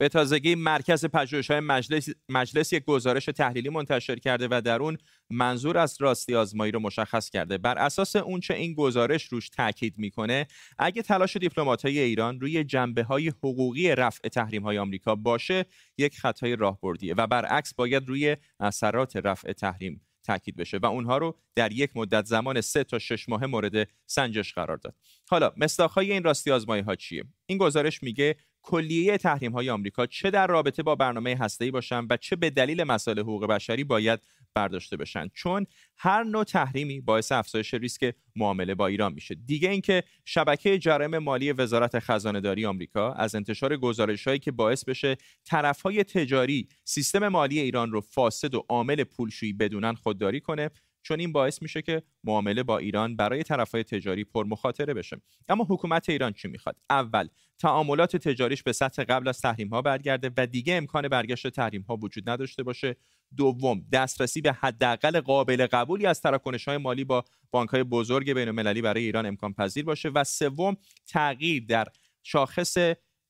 به 0.00 0.08
تازگی 0.08 0.54
مرکز 0.54 1.06
پژوهش‌های 1.06 1.60
مجلس 1.60 2.08
مجلس 2.28 2.72
یک 2.72 2.84
گزارش 2.84 3.24
تحلیلی 3.24 3.68
منتشر 3.68 4.16
کرده 4.16 4.48
و 4.50 4.60
در 4.64 4.82
اون 4.82 4.98
منظور 5.30 5.78
از 5.78 5.96
راستی 6.00 6.34
آزمایی 6.34 6.72
رو 6.72 6.80
مشخص 6.80 7.30
کرده. 7.30 7.58
بر 7.58 7.78
اساس 7.78 8.16
اونچه 8.16 8.54
این 8.54 8.74
گزارش 8.74 9.24
روش 9.24 9.48
تاکید 9.48 9.98
می‌کنه 9.98 10.46
اگه 10.78 11.02
تلاش 11.02 11.36
دیپلمات‌های 11.36 11.98
ایران 11.98 12.40
روی 12.40 12.64
جنبه 12.64 13.02
های 13.02 13.28
حقوقی 13.28 13.94
رفع 13.94 14.28
تحریم 14.28 14.62
های 14.62 14.78
آمریکا 14.78 15.14
باشه 15.14 15.64
یک 15.98 16.18
خطای 16.18 16.56
راهبردیه 16.56 17.14
و 17.14 17.26
برعکس 17.26 17.74
باید 17.74 18.08
روی 18.08 18.36
اثرات 18.60 19.16
رفع 19.16 19.52
تحریم 19.52 20.07
تاکید 20.28 20.56
بشه 20.56 20.78
و 20.78 20.86
اونها 20.86 21.18
رو 21.18 21.36
در 21.54 21.72
یک 21.72 21.90
مدت 21.94 22.24
زمان 22.24 22.60
سه 22.60 22.84
تا 22.84 22.98
شش 22.98 23.28
ماه 23.28 23.46
مورد 23.46 23.88
سنجش 24.06 24.52
قرار 24.54 24.76
داد. 24.76 24.94
حالا 25.28 25.52
مصداقهای 25.56 26.12
این 26.12 26.24
راستی 26.24 26.50
آزمایی 26.50 26.82
ها 26.82 26.94
چیه؟ 26.94 27.24
این 27.46 27.58
گزارش 27.58 28.02
میگه 28.02 28.36
کلیه 28.62 29.18
تحریم 29.18 29.52
های 29.52 29.70
آمریکا 29.70 30.06
چه 30.06 30.30
در 30.30 30.46
رابطه 30.46 30.82
با 30.82 30.94
برنامه 30.94 31.36
هسته‌ای 31.36 31.70
باشن 31.70 32.06
و 32.10 32.16
چه 32.16 32.36
به 32.36 32.50
دلیل 32.50 32.84
مسائل 32.84 33.18
حقوق 33.18 33.46
بشری 33.46 33.84
باید 33.84 34.20
برداشته 34.54 34.96
بشن. 34.96 35.28
چون 35.34 35.66
هر 35.96 36.22
نوع 36.22 36.44
تحریمی 36.44 37.00
باعث 37.00 37.32
افزایش 37.32 37.74
ریسک 37.74 38.14
معامله 38.36 38.74
با 38.74 38.86
ایران 38.86 39.12
میشه. 39.12 39.34
دیگه 39.34 39.70
اینکه 39.70 40.02
شبکه 40.24 40.78
جرائم 40.78 41.18
مالی 41.18 41.52
وزارت 41.52 41.98
خزانه 41.98 42.40
داری 42.40 42.66
آمریکا 42.66 43.12
از 43.12 43.34
انتشار 43.34 43.76
گزارش 43.76 44.26
هایی 44.26 44.38
که 44.38 44.52
باعث 44.52 44.84
بشه 44.84 45.16
طرف 45.44 45.82
های 45.82 46.04
تجاری 46.04 46.68
سیستم 46.84 47.28
مالی 47.28 47.60
ایران 47.60 47.92
رو 47.92 48.00
فاسد 48.00 48.54
و 48.54 48.64
عامل 48.68 49.04
پولشویی 49.04 49.52
بدونن 49.52 49.94
خودداری 49.94 50.40
کنه 50.40 50.70
چون 51.02 51.20
این 51.20 51.32
باعث 51.32 51.62
میشه 51.62 51.82
که 51.82 52.02
معامله 52.24 52.62
با 52.62 52.78
ایران 52.78 53.16
برای 53.16 53.42
طرفهای 53.42 53.84
تجاری 53.84 54.24
پرمخاطره 54.24 54.94
بشه. 54.94 55.20
اما 55.48 55.66
حکومت 55.70 56.08
ایران 56.08 56.32
چی 56.32 56.48
می‌خواد؟ 56.48 56.76
اول 56.90 57.28
تعاملات 57.58 58.16
تجاریش 58.16 58.62
به 58.62 58.72
سطح 58.72 59.04
قبل 59.04 59.28
از 59.28 59.40
تحریم 59.40 59.68
ها 59.68 59.82
برگرده 59.82 60.30
و 60.36 60.46
دیگه 60.46 60.74
امکان 60.74 61.08
برگشت 61.08 61.48
تحریم 61.48 61.82
ها 61.82 61.96
وجود 61.96 62.30
نداشته 62.30 62.62
باشه. 62.62 62.96
دوم 63.36 63.84
دسترسی 63.92 64.40
به 64.40 64.52
حداقل 64.52 65.20
قابل 65.20 65.66
قبولی 65.66 66.06
از 66.06 66.20
تراکنش 66.20 66.68
های 66.68 66.76
مالی 66.76 67.04
با 67.04 67.24
بانک 67.50 67.68
های 67.68 67.82
بزرگ 67.82 68.32
بین 68.32 68.48
المللی 68.48 68.82
برای 68.82 69.02
ایران 69.02 69.26
امکان 69.26 69.52
پذیر 69.52 69.84
باشه. 69.84 70.08
و 70.08 70.24
سوم 70.24 70.76
تغییر 71.06 71.64
در 71.66 71.86
شاخص 72.22 72.76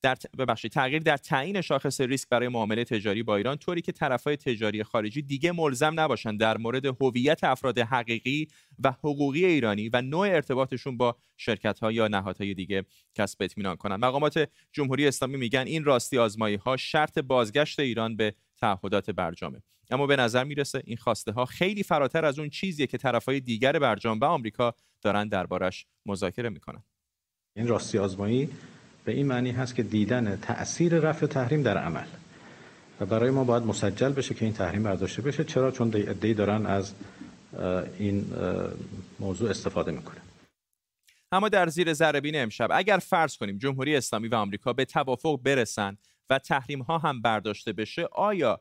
در 0.03 0.17
ببخشید 0.39 0.73
تغییر 0.73 1.03
در 1.03 1.17
تعیین 1.17 1.61
شاخص 1.61 2.01
ریسک 2.01 2.29
برای 2.29 2.49
معامله 2.49 2.85
تجاری 2.85 3.23
با 3.23 3.37
ایران 3.37 3.57
طوری 3.57 3.81
که 3.81 3.93
طرفهای 3.93 4.37
تجاری 4.37 4.83
خارجی 4.83 5.23
دیگه 5.23 5.53
ملزم 5.53 6.01
نباشند 6.01 6.41
در 6.41 6.57
مورد 6.57 6.87
هویت 6.87 7.45
افراد 7.45 7.79
حقیقی 7.79 8.49
و 8.85 8.93
حقوقی 8.93 9.45
ایرانی 9.45 9.89
و 9.93 10.03
نوع 10.03 10.29
ارتباطشون 10.29 10.97
با 10.97 11.17
شرکت 11.37 11.79
ها 11.79 11.93
یا 11.93 12.09
نهادهای 12.09 12.55
دیگه 12.55 12.85
کسب 13.15 13.43
اطمینان 13.43 13.77
کنند 13.77 14.05
مقامات 14.05 14.49
جمهوری 14.73 15.07
اسلامی 15.07 15.37
میگن 15.37 15.65
این 15.67 15.85
راستی 15.85 16.19
آزمایی 16.19 16.57
ها 16.57 16.77
شرط 16.77 17.19
بازگشت 17.19 17.81
ایران 17.81 18.17
به 18.17 18.35
تعهدات 18.61 19.11
برجامه. 19.11 19.63
اما 19.91 20.07
به 20.07 20.17
نظر 20.17 20.45
می‌رسه 20.45 20.83
این 20.85 20.97
خواسته 20.97 21.33
ها 21.33 21.45
خیلی 21.45 21.83
فراتر 21.83 22.25
از 22.25 22.39
اون 22.39 22.51
چیزیه 22.51 22.87
که 22.87 22.99
طرفهای 22.99 23.41
دیگر 23.41 23.79
برجام 23.79 24.21
و 24.21 24.25
آمریکا 24.25 24.75
دارن 25.03 25.29
دربارش 25.29 25.87
مذاکره 26.07 26.49
می‌کنن. 26.49 26.83
این 27.57 27.67
راستی 27.67 27.99
آزمایی 27.99 28.49
به 29.09 29.15
این 29.15 29.27
معنی 29.27 29.51
هست 29.51 29.75
که 29.75 29.83
دیدن 29.83 30.37
تاثیر 30.37 30.95
رفع 30.99 31.27
تحریم 31.27 31.63
در 31.63 31.79
عمل. 31.79 32.07
و 33.01 33.07
برای 33.07 33.31
ما 33.31 33.45
باید 33.45 33.63
مسجل 33.63 34.09
بشه 34.09 34.35
که 34.35 34.45
این 34.45 34.55
تحریم 34.55 34.83
برداشته 34.83 35.23
بشه 35.23 35.45
چرا؟ 35.45 35.71
چون 35.71 35.89
دی 36.21 36.35
دارن 36.35 36.67
از 36.67 36.93
این 37.99 38.25
موضوع 39.21 39.51
استفاده 39.51 39.93
می‌کنه 39.93 40.17
اما 41.33 41.49
در 41.49 41.67
زیر 41.69 41.93
ذره 41.93 42.21
امشب 42.35 42.69
اگر 42.73 42.99
فرض 42.99 43.37
کنیم 43.37 43.59
جمهوری 43.59 43.97
اسلامی 43.97 44.29
و 44.29 44.35
آمریکا 44.35 44.73
به 44.73 44.85
توافق 44.85 45.41
برسن 45.43 45.97
و 46.31 46.39
تحریم 46.39 46.83
ها 46.83 46.99
هم 46.99 47.23
برداشته 47.23 47.73
بشه 47.73 48.09
آیا 48.13 48.61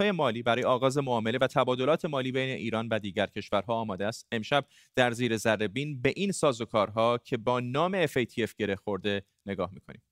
های 0.00 0.10
مالی 0.10 0.42
برای 0.42 0.64
آغاز 0.64 0.98
معامله 0.98 1.38
و 1.40 1.46
تبادلات 1.46 2.04
مالی 2.04 2.32
بین 2.32 2.56
ایران 2.56 2.88
و 2.88 2.98
دیگر 2.98 3.26
کشورها 3.26 3.74
آماده 3.74 4.06
است. 4.06 4.26
امشب 4.32 4.66
در 4.96 5.10
زیر 5.10 5.36
ذره 5.36 5.68
بین 5.68 6.02
به 6.02 6.12
این 6.16 6.32
سازوکارها 6.32 7.18
که 7.18 7.36
با 7.36 7.60
نام 7.60 8.06
FATF 8.06 8.54
گره 8.58 8.76
خورده 8.76 9.22
نگاه 9.46 9.70
می‌کنیم. 9.72 10.02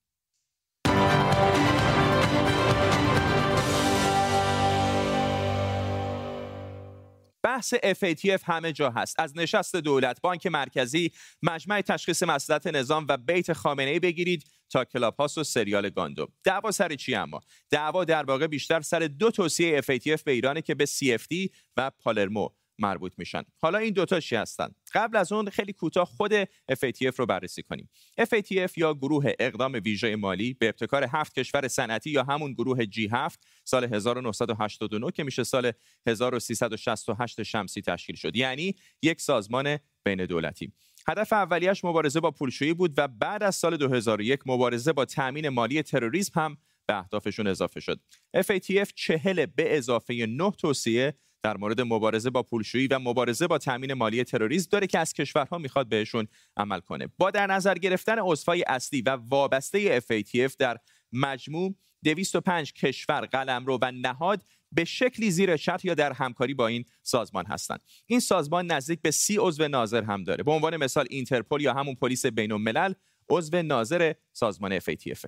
بحث 7.42 7.74
FATF 7.74 8.42
همه 8.44 8.72
جا 8.72 8.90
هست. 8.90 9.20
از 9.20 9.36
نشست 9.36 9.76
دولت 9.76 10.20
بانک 10.20 10.46
مرکزی 10.46 11.12
مجمع 11.42 11.80
تشخیص 11.80 12.22
مسئلت 12.22 12.66
نظام 12.66 13.06
و 13.08 13.16
بیت 13.16 13.52
خامنه 13.52 13.90
ای 13.90 14.00
بگیرید. 14.00 14.44
تا 14.70 14.84
کلاب 14.84 15.16
هاست 15.16 15.38
و 15.38 15.44
سریال 15.44 15.90
گاندو 15.90 16.28
دعوا 16.44 16.70
سر 16.70 16.94
چی 16.94 17.14
اما؟ 17.14 17.40
دعوا 17.70 18.04
در 18.04 18.24
واقع 18.24 18.46
بیشتر 18.46 18.80
سر 18.80 18.98
دو 18.98 19.30
توصیه 19.30 19.80
FATF 19.80 20.22
به 20.22 20.32
ایرانه 20.32 20.62
که 20.62 20.74
به 20.74 20.86
CFD 20.86 21.50
و 21.76 21.90
پالرمو 21.90 22.48
مربوط 22.78 23.12
میشن. 23.18 23.42
حالا 23.58 23.78
این 23.78 23.92
دوتا 23.92 24.20
چی 24.20 24.36
هستن؟ 24.36 24.68
قبل 24.92 25.16
از 25.16 25.32
اون 25.32 25.50
خیلی 25.50 25.72
کوتاه 25.72 26.04
خود 26.04 26.44
FATF 26.44 27.16
رو 27.16 27.26
بررسی 27.26 27.62
کنیم. 27.62 27.90
FATF 28.20 28.76
یا 28.76 28.94
گروه 28.94 29.32
اقدام 29.38 29.80
ویژه 29.84 30.16
مالی 30.16 30.54
به 30.54 30.68
ابتکار 30.68 31.04
هفت 31.12 31.38
کشور 31.38 31.68
صنعتی 31.68 32.10
یا 32.10 32.22
همون 32.22 32.52
گروه 32.52 32.84
G7 32.84 33.34
سال 33.64 33.94
1989 33.94 35.10
که 35.10 35.24
میشه 35.24 35.44
سال 35.44 35.72
1368 36.06 37.42
شمسی 37.42 37.82
تشکیل 37.82 38.16
شد. 38.16 38.36
یعنی 38.36 38.74
یک 39.02 39.20
سازمان 39.20 39.78
بین 40.04 40.24
دولتی. 40.24 40.72
هدف 41.08 41.32
اولیش 41.32 41.84
مبارزه 41.84 42.20
با 42.20 42.30
پولشویی 42.30 42.74
بود 42.74 42.94
و 42.96 43.08
بعد 43.08 43.42
از 43.42 43.56
سال 43.56 43.76
2001 43.76 44.40
مبارزه 44.46 44.92
با 44.92 45.04
تأمین 45.04 45.48
مالی 45.48 45.82
تروریسم 45.82 46.40
هم 46.40 46.56
به 46.86 46.98
اهدافشون 46.98 47.46
اضافه 47.46 47.80
شد. 47.80 48.00
FATF 48.36 48.92
چهل 48.94 49.46
به 49.46 49.76
اضافه 49.76 50.26
نه 50.28 50.50
توصیه 50.50 51.14
در 51.46 51.56
مورد 51.56 51.80
مبارزه 51.80 52.30
با 52.30 52.42
پولشویی 52.42 52.86
و 52.86 52.98
مبارزه 52.98 53.46
با 53.46 53.58
تامین 53.58 53.92
مالی 53.92 54.24
تروریسم 54.24 54.68
داره 54.70 54.86
که 54.86 54.98
از 54.98 55.12
کشورها 55.12 55.58
می‌خواد 55.58 55.88
بهشون 55.88 56.28
عمل 56.56 56.80
کنه 56.80 57.08
با 57.18 57.30
در 57.30 57.46
نظر 57.46 57.74
گرفتن 57.74 58.18
عضوهای 58.18 58.64
اصلی 58.66 59.02
و 59.02 59.10
وابسته 59.10 60.00
FATF 60.00 60.56
در 60.58 60.78
مجموع 61.12 61.74
205 62.04 62.72
کشور 62.72 63.20
قلمرو 63.20 63.78
و 63.82 63.92
نهاد 63.94 64.42
به 64.72 64.84
شکلی 64.84 65.30
زیر 65.30 65.56
چتر 65.56 65.86
یا 65.88 65.94
در 65.94 66.12
همکاری 66.12 66.54
با 66.54 66.66
این 66.66 66.84
سازمان 67.02 67.46
هستند. 67.46 67.80
این 68.06 68.20
سازمان 68.20 68.66
نزدیک 68.66 69.02
به 69.02 69.10
سی 69.10 69.36
عضو 69.40 69.68
ناظر 69.68 70.02
هم 70.02 70.24
داره. 70.24 70.44
به 70.44 70.50
عنوان 70.50 70.76
مثال 70.76 71.06
اینترپل 71.10 71.60
یا 71.60 71.74
همون 71.74 71.94
پلیس 71.94 72.26
بین 72.26 72.52
الملل 72.52 72.92
عضو 73.28 73.62
ناظر 73.62 74.12
سازمان 74.32 74.78
FATF 74.78 75.24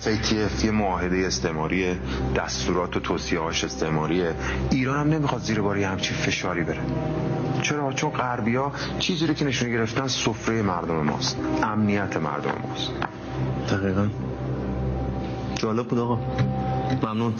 FATF 0.00 0.64
یه 0.64 0.70
معاهده 0.70 1.16
استعماری 1.16 1.94
دستورات 2.36 2.96
و 2.96 3.00
توصیه‌هاش 3.00 3.64
استعماریه 3.64 4.34
ایران 4.70 5.00
هم 5.00 5.14
نمی‌خواد 5.14 5.40
زیر 5.40 5.60
باری 5.60 5.82
همچین 5.82 6.16
فشاری 6.16 6.64
بره. 6.64 6.80
چرا؟ 7.62 7.92
چون 7.92 8.10
غربیا 8.10 8.72
چیزی 8.98 9.26
رو 9.26 9.34
که 9.34 9.44
نشون 9.44 9.70
گرفتن 9.70 10.06
سفره 10.06 10.62
مردم 10.62 10.94
ماست. 10.94 11.38
امنیت 11.62 12.16
مردم 12.16 12.62
ماست. 12.62 12.90
دقیقا. 13.70 14.08
جالب 15.54 15.88
بود 15.88 15.98
آقا. 15.98 16.16
ممنون. 17.02 17.34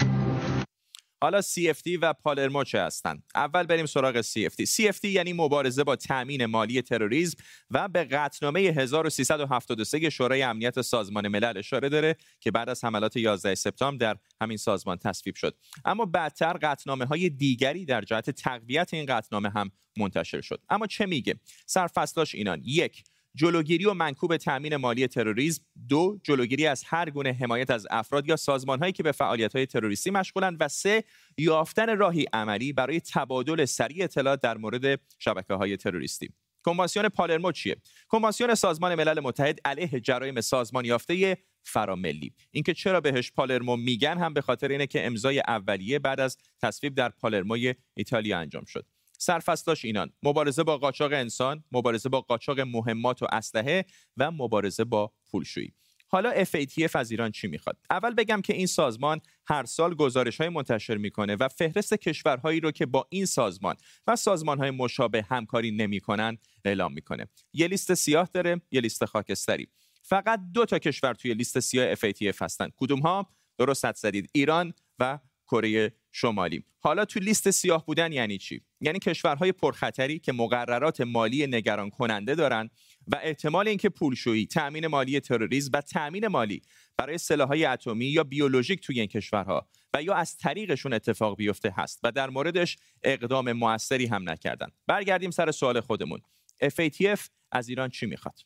حالا 1.23 1.41
CFD 1.41 1.99
و 2.03 2.13
پالرمو 2.13 2.65
چه 2.65 2.83
هستند 2.83 3.23
اول 3.35 3.63
بریم 3.63 3.87
سراغ 3.87 4.21
CFD 4.21 4.65
CFD 4.65 5.05
یعنی 5.05 5.33
مبارزه 5.33 5.85
با 5.85 5.97
تامین 5.97 6.47
مالی 6.47 6.83
تروریسم 6.83 7.39
و 7.71 7.89
به 7.89 8.05
قطعنامه 8.05 8.61
1373 8.61 10.11
شورای 10.11 10.43
امنیت 10.43 10.81
سازمان 10.81 11.29
ملل 11.29 11.59
اشاره 11.59 11.89
داره 11.89 12.17
که 12.41 12.51
بعد 12.51 12.69
از 12.69 12.85
حملات 12.85 13.17
11 13.17 13.55
سپتامبر 13.55 14.07
در 14.07 14.17
همین 14.41 14.57
سازمان 14.57 14.97
تصویب 14.97 15.35
شد. 15.35 15.57
اما 15.85 16.05
بعدتر 16.05 16.53
قطعنامه 16.53 17.05
های 17.05 17.31
دیگری 17.31 17.85
در 17.85 18.01
جهت 18.01 18.31
تقویت 18.31 18.95
این 18.95 19.07
قطعنامه 19.07 19.51
هم 19.51 19.71
منتشر 19.97 20.41
شد. 20.41 20.61
اما 20.69 20.87
چه 20.87 21.07
میگه؟ 21.07 21.41
سرفصلاش 21.67 22.35
اینان. 22.35 22.63
یک 22.65 23.05
جلوگیری 23.37 23.85
و 23.85 23.95
منکوب 23.95 24.37
تامین 24.37 24.77
مالی 24.77 25.07
تروریسم 25.07 25.65
دو 25.89 26.19
جلوگیری 26.23 26.67
از 26.67 26.85
هر 26.87 27.11
گونه 27.11 27.33
حمایت 27.33 27.71
از 27.71 27.87
افراد 27.91 28.29
یا 28.29 28.37
سازمانهایی 28.37 28.93
که 28.93 29.03
به 29.03 29.13
های 29.21 29.67
تروریستی 29.67 30.11
مشغولند 30.11 30.57
و 30.61 30.69
سه 30.69 31.05
یافتن 31.39 31.99
راهی 31.99 32.27
عملی 32.33 32.73
برای 32.73 33.01
تبادل 33.01 33.65
سریع 33.65 34.05
اطلاعات 34.05 34.41
در 34.41 34.57
مورد 34.57 35.01
شبکه 35.19 35.55
های 35.55 35.77
تروریستی. 35.77 36.29
کنوانسیون 36.65 37.09
پالرمو 37.09 37.53
چیه؟ 37.53 37.77
کنوانسیون 38.09 38.55
سازمان 38.55 38.95
ملل 38.95 39.21
متحد 39.21 39.61
علیه 39.65 40.01
جرایم 40.01 40.41
سازمان 40.41 40.85
یافته 40.85 41.39
فراملی. 41.63 42.33
اینکه 42.51 42.75
چرا 42.75 43.01
بهش 43.01 43.33
پالرمو 43.33 43.77
میگن 43.77 44.19
هم 44.19 44.35
به 44.35 44.41
خاطر 44.41 44.69
اینه 44.69 44.87
که 44.87 45.07
امضای 45.07 45.43
اولیه 45.49 45.99
بعد 45.99 46.21
از 46.21 46.37
تصویب 46.63 46.95
در 46.95 47.09
پالرموی 47.09 47.75
ایتالیا 47.95 48.39
انجام 48.39 48.65
شد. 48.65 48.87
سرفصلاش 49.19 49.85
اینان. 49.85 50.13
مبارزه 50.23 50.63
با 50.63 50.79
قاچاق 50.79 51.13
انسان 51.13 51.65
مبارزه 51.73 52.09
با 52.09 52.21
قاچاق 52.21 52.61
مهمات 52.61 53.23
و 53.23 53.27
اسلحه 53.33 53.85
و 54.17 54.31
مبارزه 54.31 54.85
با 54.85 55.13
پولشویی. 55.31 55.73
حالا 56.09 56.45
FATF 56.45 56.97
از 56.97 57.11
ایران 57.11 57.31
چی 57.31 57.49
می‌خواد؟ 57.49 57.79
اول 57.91 58.15
بگم 58.15 58.41
که 58.41 58.53
این 58.53 58.67
سازمان 58.67 59.21
هر 59.47 59.65
سال 59.65 59.95
گزارش 59.95 60.41
های 60.41 60.49
منتشر 60.49 60.97
می‌کنه 60.97 61.37
و 61.41 61.49
فهرست 61.49 61.95
کشورهایی 61.95 62.61
رو 62.61 62.71
که 62.71 62.87
با 62.87 63.07
این 63.11 63.27
سازمان 63.27 63.77
و 64.07 64.17
سازمان 64.17 64.59
های 64.59 64.71
مشابه 64.71 65.23
همکاری 65.23 65.71
نمی‌کنن 65.71 66.39
اعلام 66.65 66.93
می‌کنه. 66.93 67.29
یه 67.53 67.69
لیست 67.69 67.95
سیاه 67.95 68.29
داره 68.35 68.61
یه 68.71 68.81
لیست 68.81 69.05
خاکستری. 69.05 69.69
فقط 70.03 70.41
دو 70.55 70.65
تا 70.65 70.79
کشور 70.79 71.15
توی 71.15 71.35
لیست 71.35 71.61
سیاه 71.61 71.95
FATF 71.95 72.43
هستن. 72.43 72.69
کدوم 72.77 73.01
ها 73.01 73.31
درست 73.59 73.95
زدید. 73.95 74.31
ایران 74.33 74.75
و 74.99 75.19
کره 75.47 75.93
شمالی 76.17 76.65
حالا 76.79 77.05
تو 77.05 77.21
لیست 77.21 77.51
سیاه 77.51 77.87
بودن 77.87 78.13
یعنی 78.13 78.39
چی؟ 78.39 78.63
یعنی 78.81 78.99
کشورهای 78.99 79.53
پرخطری 79.53 80.19
که 80.19 80.33
مقررات 80.33 81.01
مالی 81.01 81.47
نگران 81.47 81.91
کننده 81.91 82.35
دارن 82.35 82.71
و 83.13 83.21
احتمال 83.23 83.69
اینکه 83.69 83.89
پولشویی 83.89 84.47
تأمین 84.47 84.87
مالی 84.87 85.21
تروریسم 85.21 85.71
و 85.75 85.81
تأمین 85.81 86.27
مالی 86.27 86.63
برای 86.97 87.19
سلاحهای 87.19 87.65
اتمی 87.65 88.07
یا 88.07 88.25
بیولوژیک 88.25 88.81
توی 88.81 89.01
این 89.01 89.09
کشورها 89.09 89.69
و 89.95 90.03
یا 90.03 90.15
از 90.15 90.37
طریقشون 90.37 90.93
اتفاق 90.93 91.37
بیفته 91.37 91.75
هست 91.77 92.01
و 92.03 92.13
در 92.13 92.31
موردش 92.31 92.77
اقدام 93.03 93.53
موثری 93.53 94.07
هم 94.07 94.29
نکردن. 94.29 94.69
برگردیم 94.87 95.31
سر 95.31 95.51
سوال 95.51 95.81
خودمون. 95.81 96.21
FATF 96.65 97.21
از 97.53 97.69
ایران 97.69 97.89
چی 97.89 98.07
می‌خواد؟ 98.07 98.41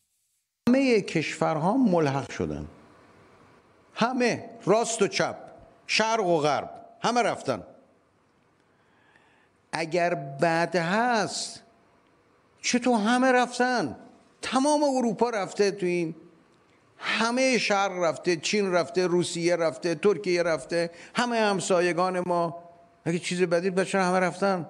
همه 0.69 1.01
کشورها 1.01 1.77
ملحق 1.77 2.31
شدن. 2.31 2.69
همه 3.95 4.51
راست 4.67 5.03
و 5.03 5.09
چپ 5.09 5.37
شرق 5.87 6.27
و 6.27 6.39
غرب. 6.39 6.80
همه 7.03 7.23
رفتن. 7.23 7.63
اگر 9.73 10.15
بد 10.15 10.77
هست 10.77 11.63
چطور 12.63 13.01
همه 13.01 13.33
رفتن؟ 13.33 13.97
تمام 14.43 14.83
اروپا 14.83 15.31
رفته 15.31 15.71
تو 15.71 15.87
این. 15.87 16.15
همه 16.99 17.59
شرق 17.59 17.93
رفته 17.93 18.37
چین 18.37 18.73
رفته 18.73 19.07
روسیه 19.07 19.57
رفته 19.57 19.95
ترکیه 19.95 20.43
رفته. 20.43 20.91
همه 21.15 21.37
همسایگان 21.37 22.23
ما. 22.27 22.71
اگه 23.05 23.19
چیز 23.19 23.43
بدی 23.43 23.71
بچه 23.71 23.99
همه 23.99 24.19
رفتن. 24.21 24.67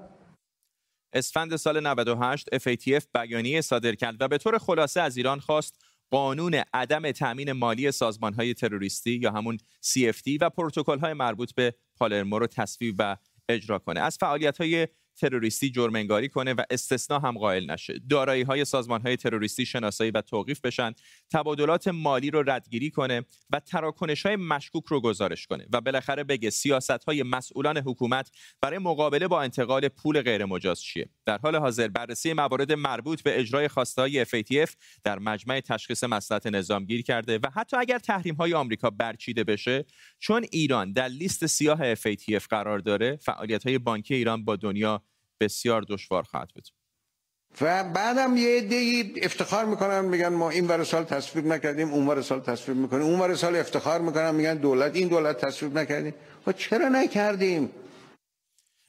اسفند 1.12 1.56
سال 1.56 1.80
98 1.86 2.48
FATF 2.56 3.04
بیانیه 3.14 3.60
صادر 3.60 3.94
کرد 3.94 4.16
و 4.20 4.28
به 4.28 4.38
طور 4.38 4.58
خلاصه 4.58 5.00
از 5.00 5.16
ایران 5.16 5.40
خواست 5.40 5.74
قانون 6.10 6.62
عدم 6.74 7.12
تأمین 7.12 7.52
مالی 7.52 7.90
های 8.36 8.54
تروریستی 8.54 9.10
یا 9.10 9.30
همون 9.30 9.58
CFT 9.84 10.38
و 10.40 10.50
های 11.00 11.12
مربوط 11.12 11.54
به 11.54 11.74
پالرمو 12.00 12.38
رو 12.38 12.46
تصویب 12.46 12.94
و 12.98 13.16
اجرا 13.48 13.78
کنه. 13.78 14.00
از 14.00 14.18
های 14.58 14.88
تروریستی 15.16 15.70
جرم 15.70 15.94
انگاری 15.94 16.28
کنه 16.28 16.52
و 16.52 16.62
استثنا 16.70 17.18
هم 17.18 17.38
قائل 17.38 17.70
نشه. 17.70 18.00
دارایی 18.10 18.42
های 18.42 18.64
سازمان 18.64 19.00
های 19.00 19.16
تروریستی 19.16 19.66
شناسایی 19.66 20.10
و 20.10 20.20
توقیف 20.20 20.60
بشن 20.60 20.92
تبادلات 21.32 21.88
مالی 21.88 22.30
رو 22.30 22.42
ردگیری 22.50 22.90
کنه 22.90 23.24
و 23.50 23.60
تراکنش 23.60 24.26
های 24.26 24.36
مشکوک 24.36 24.84
رو 24.84 25.00
گزارش 25.00 25.46
کنه 25.46 25.66
و 25.72 25.80
بالاخره 25.80 26.24
بگه 26.24 26.50
سیاست 26.50 27.04
های 27.04 27.22
مسئولان 27.22 27.76
حکومت 27.78 28.30
برای 28.60 28.78
مقابله 28.78 29.28
با 29.28 29.42
انتقال 29.42 29.88
پول 29.88 30.22
غیر 30.22 30.44
مجاز 30.44 30.82
چیه. 30.82 31.08
در 31.26 31.38
حال 31.38 31.56
حاضر 31.56 31.88
بررسی 31.88 32.32
موارد 32.32 32.72
مربوط 32.72 33.22
به 33.22 33.40
اجرای 33.40 33.68
خواسته 33.68 34.02
های 34.02 34.24
FATF 34.24 34.70
در 35.04 35.18
مجمع 35.18 35.60
تشخیص 35.60 36.04
مصلحت 36.04 36.46
نظام 36.46 36.84
گیر 36.84 37.02
کرده 37.02 37.38
و 37.38 37.46
حتی 37.54 37.76
اگر 37.76 37.98
تحریم 37.98 38.34
های 38.34 38.54
آمریکا 38.54 38.90
برچیده 38.90 39.44
بشه 39.44 39.84
چون 40.18 40.46
ایران 40.52 40.92
در 40.92 41.08
لیست 41.08 41.46
سیاه 41.46 41.94
FATF 41.94 42.46
قرار 42.50 42.78
داره 42.78 43.16
فعالیت 43.16 43.66
های 43.66 43.78
بانکی 43.78 44.14
ایران 44.14 44.44
با 44.44 44.56
دنیا 44.56 45.02
بسیار 45.40 45.84
دشوار 45.88 46.22
خواهد 46.22 46.50
بود. 46.54 46.68
و 47.60 47.84
بعدم 47.84 48.36
یه 48.36 48.58
عده 48.58 49.12
افتخار 49.22 49.64
می‌کنن 49.64 50.04
میگن 50.04 50.28
ما 50.28 50.50
این 50.50 50.68
ور 50.68 50.84
سال 50.84 51.04
تصویب 51.04 51.46
نکردیم 51.46 51.88
اون 51.88 52.06
ور 52.06 52.22
سال 52.22 52.40
تصویب 52.40 52.76
می‌کنیم. 52.78 53.02
اون 53.02 53.20
ور 53.20 53.34
سال 53.34 53.56
افتخار 53.56 54.00
می‌کنن 54.00 54.34
میگن 54.34 54.54
دولت 54.54 54.96
این 54.96 55.08
دولت 55.08 55.44
تصویب 55.44 55.78
نکردیم. 55.78 56.14
و 56.46 56.52
خب 56.52 56.58
چرا 56.58 56.88
نکردیم؟ 56.88 57.70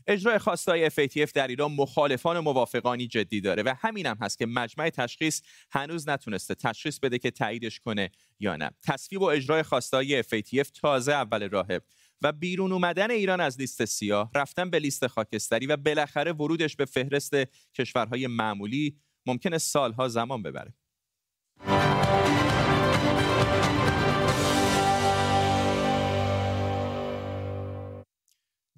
اجرای 0.08 0.38
خواستای 0.38 0.90
FATF 0.90 1.32
در 1.32 1.48
ایران 1.48 1.72
مخالفان 1.72 2.38
و 2.38 2.42
موافقانی 2.42 3.08
جدی 3.08 3.42
داره 3.42 3.64
و 3.64 3.74
همین 3.80 4.06
هم 4.06 4.18
هست 4.22 4.38
که 4.38 4.46
مجمع 4.46 4.90
تشخیص 4.90 5.42
هنوز 5.72 6.10
نتونسته 6.10 6.56
تشخیص 6.56 7.00
بده 7.00 7.20
که 7.20 7.32
تاییدش 7.32 7.80
کنه 7.80 8.12
یا 8.40 8.56
نه. 8.56 8.72
تصویب 8.88 9.22
و 9.22 9.26
اجرای 9.26 9.64
خواستای 9.64 10.24
FATF 10.24 10.70
تازه 10.82 11.14
اول 11.14 11.50
راهه. 11.50 11.82
و 12.22 12.32
بیرون 12.32 12.72
اومدن 12.72 13.12
ایران 13.12 13.42
از 13.42 13.60
لیست 13.60 13.86
سیاه 13.86 14.32
رفتن 14.36 14.70
به 14.70 14.80
لیست 14.80 15.08
خاکستری 15.08 15.66
و 15.66 15.78
بالاخره 15.78 16.34
ورودش 16.34 16.76
به 16.76 16.86
فهرست 16.86 17.34
کشورهای 17.74 18.28
معمولی 18.28 18.98
ممکنه 19.26 19.58
سالها 19.58 20.08
زمان 20.08 20.44
ببره. 20.44 20.74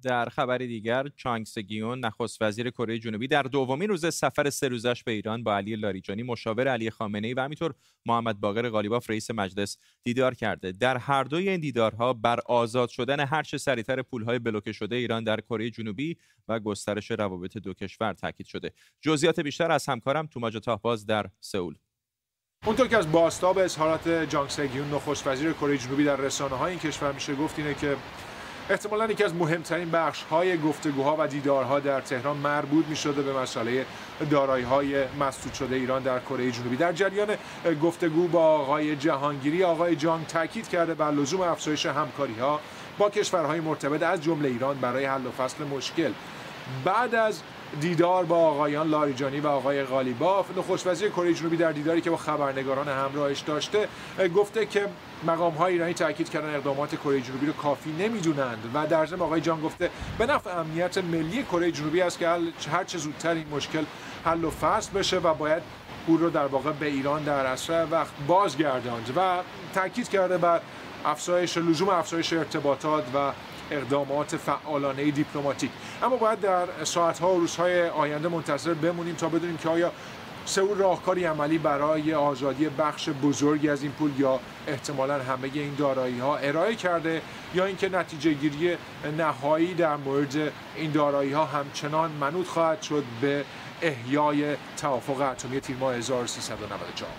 در 0.04 0.28
خبر 0.28 0.58
دیگر 0.58 1.08
چانگ 1.16 1.46
سگیون 1.46 2.04
نخست 2.04 2.42
وزیر 2.42 2.70
کره 2.70 2.98
جنوبی 2.98 3.28
در 3.28 3.42
دومین 3.42 3.88
روز 3.88 4.14
سفر 4.14 4.50
سه 4.50 4.68
روزش 4.68 5.02
به 5.02 5.12
ایران 5.12 5.42
با 5.42 5.56
علی 5.56 5.76
لاریجانی 5.76 6.22
مشاور 6.22 6.68
علی 6.68 6.90
خامنه 6.90 7.26
ای 7.26 7.34
و 7.34 7.40
همینطور 7.40 7.74
محمد 8.06 8.40
باقر 8.40 8.68
غالیباف 8.68 9.10
رئیس 9.10 9.30
مجلس 9.30 9.78
دیدار 10.02 10.34
کرده. 10.34 10.72
در 10.72 10.96
هر 10.96 11.24
دوی 11.24 11.48
این 11.48 11.60
دیدارها 11.60 12.12
بر 12.12 12.40
آزاد 12.46 12.88
شدن 12.88 13.20
هر 13.20 13.42
چه 13.42 13.58
سریعتر 13.58 14.02
پولهای 14.02 14.38
بلوکه 14.38 14.72
شده 14.72 14.96
ایران 14.96 15.24
در 15.24 15.40
کره 15.40 15.70
جنوبی 15.70 16.16
و 16.48 16.60
گسترش 16.60 17.10
روابط 17.10 17.56
دو 17.58 17.74
کشور 17.74 18.12
تاکید 18.12 18.46
شده. 18.46 18.72
جزئیات 19.00 19.40
بیشتر 19.40 19.72
از 19.72 19.86
همکارم 19.86 20.26
توماج 20.26 20.56
تاهباز 20.56 21.06
در 21.06 21.26
سئول. 21.40 21.74
اونطور 22.66 22.88
که 22.88 22.96
از 22.96 23.12
باستاب 23.12 23.58
اظهارات 23.58 24.08
جانگ 24.08 24.48
سگیون 24.48 24.90
نخست 24.90 25.26
وزیر 25.26 25.52
کره 25.52 25.78
جنوبی 25.78 26.04
در 26.04 26.16
رسانه 26.16 26.56
های 26.56 26.70
این 26.70 26.80
کشور 26.80 27.12
میشه 27.12 27.34
گفت 27.34 27.58
اینه 27.58 27.74
که 27.74 27.96
احتمالا 28.70 29.06
یکی 29.06 29.24
از 29.24 29.34
مهمترین 29.34 29.90
بخش 29.90 30.22
های 30.22 30.58
گفتگوها 30.58 31.16
و 31.18 31.26
دیدارها 31.26 31.80
در 31.80 32.00
تهران 32.00 32.36
مربوط 32.36 32.86
می 32.86 32.96
شده 32.96 33.22
به 33.22 33.32
مسئله 33.32 33.86
دارایی 34.30 34.64
های 34.64 35.04
مسدود 35.20 35.54
شده 35.54 35.76
ایران 35.76 36.02
در 36.02 36.18
کره 36.20 36.50
جنوبی. 36.50 36.76
در 36.76 36.92
جریان 36.92 37.28
گفتگو 37.82 38.28
با 38.28 38.42
آقای 38.42 38.96
جهانگیری 38.96 39.64
آقای 39.64 39.96
جان 39.96 40.24
تاکید 40.24 40.68
کرده 40.68 40.94
بر 40.94 41.10
لزوم 41.10 41.40
افزایش 41.40 41.86
همکاری 41.86 42.34
ها 42.34 42.60
با 42.98 43.10
کشورهای 43.10 43.60
مرتبط 43.60 44.02
از 44.02 44.22
جمله 44.22 44.48
ایران 44.48 44.78
برای 44.78 45.04
حل 45.04 45.26
و 45.26 45.30
فصل 45.30 45.64
مشکل. 45.64 46.12
بعد 46.84 47.14
از 47.14 47.40
دیدار 47.80 48.24
با 48.24 48.36
آقایان 48.36 48.88
لاریجانی 48.88 49.40
و 49.40 49.46
آقای 49.46 49.84
غالیباف. 49.84 50.58
نخست 50.58 50.86
وزیر 50.86 51.08
کره 51.08 51.34
جنوبی 51.34 51.56
در 51.56 51.72
دیداری 51.72 52.00
که 52.00 52.10
با 52.10 52.16
خبرنگاران 52.16 52.88
همراهش 52.88 53.40
داشته 53.40 53.88
گفته 54.36 54.66
که 54.66 54.86
مقام 55.26 55.52
های 55.54 55.72
ایرانی 55.72 55.94
تاکید 55.94 56.30
کردن 56.30 56.54
اقدامات 56.54 56.94
کره 56.94 57.20
جنوبی 57.20 57.46
رو 57.46 57.52
کافی 57.52 57.92
نمی‌دونند. 57.92 58.70
و 58.74 58.86
در 58.86 59.06
ضمن 59.06 59.20
آقای 59.20 59.40
جان 59.40 59.60
گفته 59.60 59.90
به 60.18 60.26
نفع 60.26 60.58
امنیت 60.58 60.98
ملی 60.98 61.42
کره 61.42 61.72
جنوبی 61.72 62.00
است 62.00 62.18
که 62.18 62.28
هر 62.72 62.84
چه 62.84 62.98
زودتر 62.98 63.34
این 63.34 63.46
مشکل 63.52 63.84
حل 64.24 64.44
و 64.44 64.50
فصل 64.50 64.98
بشه 64.98 65.18
و 65.18 65.34
باید 65.34 65.62
پول 66.06 66.20
رو 66.20 66.30
در 66.30 66.46
واقع 66.46 66.72
به 66.72 66.86
ایران 66.86 67.22
در 67.22 67.46
اسرع 67.46 67.84
وقت 67.84 68.12
بازگرداند. 68.26 69.12
و 69.16 69.38
تاکید 69.74 70.08
کرده 70.08 70.38
بر 70.38 70.60
افزایش 71.04 71.58
لزوم 71.58 71.88
افزایش 71.88 72.32
ارتباطات 72.32 73.04
و 73.14 73.32
اقدامات 73.70 74.36
فعالانه 74.36 75.10
دیپلماتیک. 75.10 75.70
اما 76.02 76.16
باید 76.16 76.40
در 76.40 76.84
ساعتها 76.84 77.34
و 77.34 77.40
روزهای 77.40 77.88
آینده 77.88 78.28
منتظر 78.28 78.74
بمونیم 78.74 79.14
تا 79.14 79.28
بدونیم 79.28 79.56
که 79.56 79.68
آیا 79.68 79.92
سئول 80.46 80.78
راهکاری 80.78 81.24
عملی 81.24 81.58
برای 81.58 82.14
آزادی 82.14 82.68
بخش 82.68 83.08
بزرگی 83.08 83.68
از 83.68 83.82
این 83.82 83.92
پول 83.92 84.10
یا 84.18 84.40
احتمالا 84.66 85.22
همه 85.22 85.50
این 85.54 85.74
دارایی 85.74 86.18
ها 86.18 86.36
ارائه 86.36 86.74
کرده 86.74 87.22
یا 87.54 87.64
اینکه 87.64 87.88
نتیجه 87.88 88.32
گیری 88.32 88.76
نهایی 89.18 89.74
در 89.74 89.96
مورد 89.96 90.52
این 90.76 90.90
دارایی 90.92 91.32
ها 91.32 91.44
همچنان 91.44 92.10
منوط 92.10 92.46
خواهد 92.46 92.82
شد 92.82 93.04
به 93.20 93.44
احیای 93.82 94.56
توافق 94.76 95.20
اتمی 95.20 95.60
تیر 95.60 95.76
ماه 95.76 95.94
1394 95.94 97.10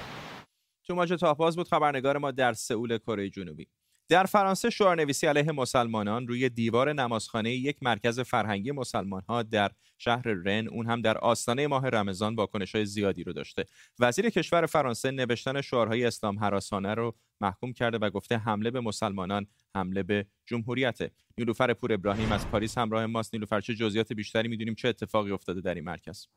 توماج 0.88 1.14
تاپاز 1.14 1.56
بود 1.56 1.68
خبرنگار 1.68 2.18
ما 2.18 2.32
در 2.32 2.54
سئول 2.54 2.98
کره 2.98 3.30
جنوبی. 3.30 3.68
در 4.10 4.24
فرانسه 4.24 4.70
شعارنویسی 4.70 5.28
علیه 5.28 5.52
مسلمانان 5.52 6.28
روی 6.28 6.50
دیوار 6.50 6.94
نمازخانه 6.94 7.52
یک 7.52 7.78
مرکز 7.82 8.20
فرهنگی 8.20 8.72
مسلمان 8.72 9.22
ها 9.30 9.44
در 9.44 9.72
شهر 9.98 10.28
رن 10.28 10.68
اون 10.68 10.86
هم 10.86 11.02
در 11.02 11.18
آستانه 11.18 11.68
ماه 11.68 11.90
رمضان 11.90 12.36
واکنش 12.36 12.76
های 12.76 12.86
زیادی 12.86 13.24
رو 13.24 13.34
داشته. 13.34 13.66
وزیر 14.00 14.30
کشور 14.30 14.66
فرانسه 14.66 15.12
نوشتن 15.12 15.62
شعارهای 15.62 16.06
اسلام 16.06 16.40
حراسانه 16.40 16.94
رو 16.94 17.16
محکوم 17.42 17.74
کرده 17.74 17.98
و 17.98 18.10
گفته 18.10 18.38
حمله 18.38 18.72
به 18.72 18.82
مسلمانان 18.82 19.48
حمله 19.76 20.04
به 20.04 20.26
جمهوریت 20.46 21.00
نیلوفر 21.38 21.74
پور 21.74 21.94
ابراهیم 21.94 22.32
از 22.32 22.48
پاریس 22.48 22.78
همراه 22.78 23.06
ماست. 23.06 23.34
نیلوفر 23.34 23.62
چه 23.62 23.76
جزئیات 23.76 24.14
بیشتری 24.14 24.48
می‌دونیم؟ 24.48 24.76
چه 24.76 24.88
اتفاقی 24.88 25.32
افتاده 25.32 25.62
در 25.62 25.74
این 25.74 25.84
مرکز؟ 25.84 26.28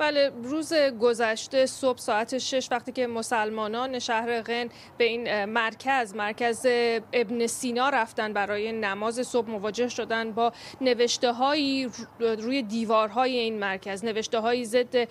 بله 0.00 0.32
روز 0.42 0.72
گذشته 1.00 1.66
صبح 1.66 1.98
ساعت 1.98 2.38
شش 2.38 2.68
وقتی 2.70 2.92
که 2.92 3.06
مسلمانان 3.06 3.98
شهر 3.98 4.42
غن 4.42 4.68
به 4.98 5.04
این 5.04 5.44
مرکز 5.44 6.14
مرکز 6.14 6.66
ابن 7.12 7.46
سینا 7.46 7.88
رفتن 7.88 8.32
برای 8.32 8.72
نماز 8.72 9.26
صبح 9.28 9.50
مواجه 9.50 9.88
شدن 9.88 10.32
با 10.32 10.52
نوشته 10.80 11.32
هایی 11.32 11.88
روی 12.18 12.62
دیوارهای 12.62 13.36
این 13.38 13.58
مرکز 13.58 14.04
نوشته 14.04 14.38
های 14.38 14.64
ضد 14.64 15.08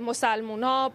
مسلمان 0.00 0.62
ها 0.62 0.92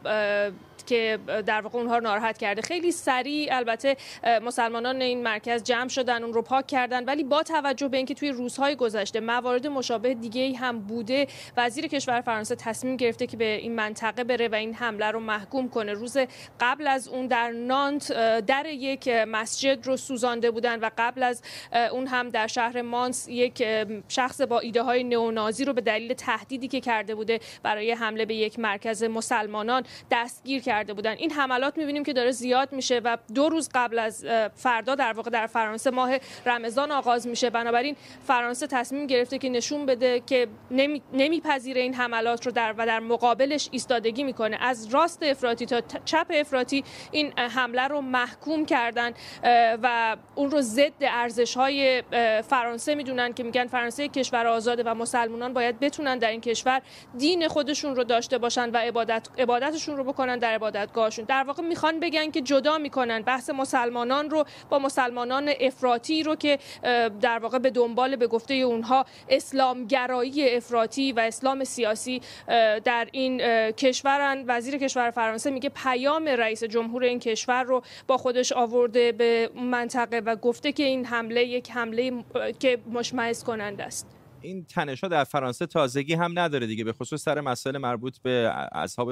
که 0.88 1.20
در 1.46 1.62
واقع 1.62 1.80
اونها 1.80 1.98
رو 1.98 2.04
ناراحت 2.04 2.38
کرده. 2.38 2.62
خیلی 2.62 2.92
سریع 2.92 3.56
البته 3.56 3.98
مسلمانان 4.42 5.02
این 5.02 5.24
مرکز 5.24 5.64
جمع 5.64 5.88
شدن 5.88 6.24
اون 6.24 6.34
رو 6.34 6.42
پاک 6.42 6.68
کردن. 6.68 7.06
ولی 7.06 7.24
با 7.24 7.44
توجه 7.44 7.88
به 7.88 7.98
اینکه 7.98 8.14
توی 8.14 8.30
روزهای 8.30 8.76
گذشته 8.76 9.20
موارد 9.20 9.68
مشابه 9.68 10.14
دیگه 10.14 10.58
هم 10.58 10.80
بوده 10.80 11.28
وزیر 11.58 11.88
کشور 11.88 12.22
فرانسه 12.22 12.56
تصمیم 12.56 12.98
گرفته 12.98 13.28
که 13.28 13.38
به 13.38 13.56
این 13.56 13.76
منطقه 13.76 14.24
بره 14.24 14.48
و 14.48 14.56
این 14.56 14.74
حمله 14.74 15.12
رو 15.12 15.20
محکوم 15.20 15.70
کنه. 15.70 15.94
روز 15.94 16.18
قبل 16.60 16.88
از 16.88 17.08
اون 17.08 17.28
در 17.28 17.52
نانت 17.52 18.12
در 18.42 18.66
یک 18.66 19.08
مسجد 19.08 19.88
رو 19.88 19.98
سوزانده 19.98 20.52
بودن 20.52 20.80
و 20.80 20.90
قبل 20.98 21.24
از 21.24 21.42
اون 21.92 22.08
هم 22.08 22.30
در 22.30 22.48
شهر 22.48 22.82
مانس 22.82 23.28
یک 23.28 23.64
شخص 24.08 24.42
با 24.42 24.60
ایده 24.60 24.82
های 24.82 25.04
نئونازی 25.04 25.66
رو 25.66 25.74
به 25.74 25.82
دلیل 25.82 26.14
تهدیدی 26.14 26.68
که 26.68 26.80
کرده 26.80 27.16
بوده 27.16 27.40
برای 27.64 27.92
حمله 27.92 28.26
به 28.26 28.36
یک 28.36 28.60
مرکز 28.60 29.04
مسلمانان 29.04 29.84
دستگیر 30.12 30.62
کرده 30.78 30.94
بودن. 30.94 31.12
این 31.12 31.32
حملات 31.32 31.78
می‌بینیم 31.78 32.04
که 32.04 32.14
داره 32.14 32.32
زیاد 32.32 32.72
میشه 32.72 33.02
و 33.04 33.18
دو 33.36 33.50
روز 33.50 33.70
قبل 33.74 34.00
از 34.00 34.26
فردا 34.56 34.96
در 34.96 35.14
واقع 35.14 35.30
در 35.30 35.48
فرانسه 35.48 35.92
ماه 35.92 36.18
رمضان 36.46 36.92
آغاز 36.92 37.28
میشه. 37.28 37.50
بنابراین 37.50 37.96
فرانسه 38.28 38.68
تصمیم 38.68 39.08
گرفته 39.08 39.38
که 39.38 39.50
نشون 39.50 39.86
بده 39.86 40.20
که 40.20 40.48
نمیپذیره 41.14 41.82
این 41.82 41.94
حملات 41.94 42.46
رو 42.46 42.52
در 42.52 42.74
و 42.78 42.86
در 42.86 43.00
مقابلش 43.00 43.70
ایستادگی 43.72 44.24
می‌کنه. 44.24 44.58
از 44.62 44.88
راست 44.88 45.24
افراطی 45.24 45.66
تا 45.66 45.82
چپ 46.06 46.28
افراطی 46.30 46.84
این 47.12 47.40
حمله 47.40 47.88
رو 47.88 48.02
محکوم 48.02 48.66
کردن 48.66 49.12
و 49.84 50.18
اون 50.36 50.52
رو 50.52 50.62
ضد 50.62 51.02
ارزش 51.02 51.58
های 51.58 52.04
فرانسه 52.42 52.96
می‌دونن 52.96 53.34
که 53.34 53.44
میگن 53.44 53.68
فرانسه 53.68 54.08
کشور 54.08 54.48
آزاده 54.48 54.84
و 54.84 54.94
مسلمانان 54.94 55.54
باید 55.54 55.80
بتونن 55.80 56.18
در 56.18 56.30
این 56.32 56.42
کشور 56.42 56.82
دین 57.18 57.48
خودشون 57.48 57.96
رو 57.96 58.04
داشته 58.04 58.38
باشن 58.38 58.70
و 58.70 58.78
عبادت 58.78 59.28
عبادتشون 59.38 59.98
رو 59.98 60.04
بکنن 60.04 60.40
در 60.40 60.54
عبادتگاهشون 60.68 61.26
در 61.26 61.44
واقع 61.44 61.64
می‌خوان 61.64 62.00
بگن 62.00 62.32
که 62.32 62.42
جدا 62.42 62.78
می‌کنن 62.78 63.22
بحث 63.22 63.50
مسلمانان 63.50 64.30
رو 64.30 64.46
با 64.70 64.80
مسلمانان 64.80 65.52
افراطی 65.60 66.24
رو 66.24 66.36
که 66.36 66.60
در 67.22 67.40
واقع 67.40 67.58
به 67.58 67.70
دنبال 67.70 68.16
به 68.16 68.28
گفته 68.28 68.54
اونها 68.54 69.06
اسلامگرایی 69.30 70.56
افراطی 70.56 71.12
و 71.12 71.20
اسلام 71.20 71.64
سیاسی 71.64 72.22
در 72.84 73.08
این 73.12 73.38
کشورن. 73.72 74.44
وزیر 74.48 74.78
کشور 74.78 75.12
فرانسه 75.12 75.50
میگه 75.50 75.70
پیام 75.70 76.28
رئیس 76.28 76.64
جمهور 76.64 77.04
این 77.04 77.20
کشور 77.20 77.64
رو 77.64 77.84
با 78.08 78.18
خودش 78.18 78.52
آورده 78.52 79.12
به 79.12 79.50
منطقه 79.56 80.18
و 80.20 80.36
گفته 80.36 80.72
که 80.72 80.84
این 80.84 81.06
حمله 81.06 81.44
یک 81.44 81.72
حمله 81.72 82.24
که 82.60 82.78
مشمئز 82.92 83.44
کننده 83.44 83.84
است. 83.84 84.17
این 84.48 84.66
تنش‌ها 84.66 85.08
در 85.08 85.24
فرانسه 85.24 85.66
تازگی 85.66 86.14
هم 86.14 86.40
نداره 86.40 86.68
دیگه 86.68 86.84
به 86.84 86.94
خصوص 86.94 87.24
سر 87.24 87.42
مسائل 87.42 87.78
مربوط 87.78 88.18
به 88.20 88.52
اصحاب 88.72 89.12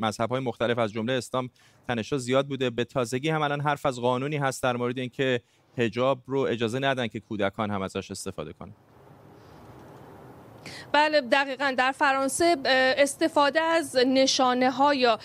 مذهب 0.00 0.30
های 0.30 0.40
مختلف 0.40 0.78
از 0.78 0.92
جمله 0.92 1.12
اسلام 1.12 1.50
تنش‌ها 1.88 2.18
زیاد 2.18 2.48
بوده. 2.48 2.70
به 2.70 2.84
تازگی 2.84 3.28
هم 3.28 3.42
الان 3.42 3.60
حرف 3.60 3.86
از 3.86 4.00
قانونی 4.00 4.36
هست 4.36 4.62
در 4.62 4.76
مورد 4.76 4.98
اینکه 4.98 5.40
حجاب 5.78 6.22
رو 6.26 6.40
اجازه 6.40 6.78
ندن 6.78 7.06
که 7.06 7.20
کودکان 7.20 7.70
هم 7.70 7.82
ازش 7.82 8.10
استفاده 8.10 8.52
کنن. 8.52 8.74
بله 10.92 11.20
دقیقا. 11.20 11.74
در 11.78 11.92
فرانسه 11.92 12.56
استفاده 12.98 13.60
از 13.60 13.96
نشانه 13.96 14.70
ها 14.70 14.94
یا 14.94 15.18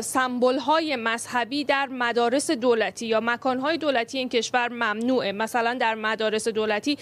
سمبل 0.00 0.58
های 0.58 0.96
مذهبی 0.96 1.64
در 1.64 1.86
مدارس 1.86 2.50
دولتی 2.50 3.06
یا 3.06 3.20
مکان 3.20 3.58
های 3.58 3.78
دولتی 3.78 4.18
این 4.18 4.28
کشور 4.28 4.68
ممنوعه. 4.68 5.32
مثلا 5.32 5.74
در 5.74 5.94
مدارس 5.94 6.48
دولتی 6.48 6.98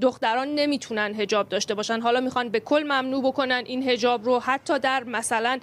دختران 0.00 0.48
نمی‌تونن 0.54 1.14
هجاب 1.14 1.48
داشته 1.48 1.74
باشن. 1.74 2.00
حالا 2.00 2.20
می‌خوان 2.20 2.48
به 2.48 2.60
کل 2.60 2.82
ممنوع 2.82 3.22
بکنن 3.22 3.62
این 3.66 3.88
هجاب 3.88 4.24
رو. 4.24 4.38
حتی 4.38 4.78
در 4.78 5.04
مثلا 5.04 5.58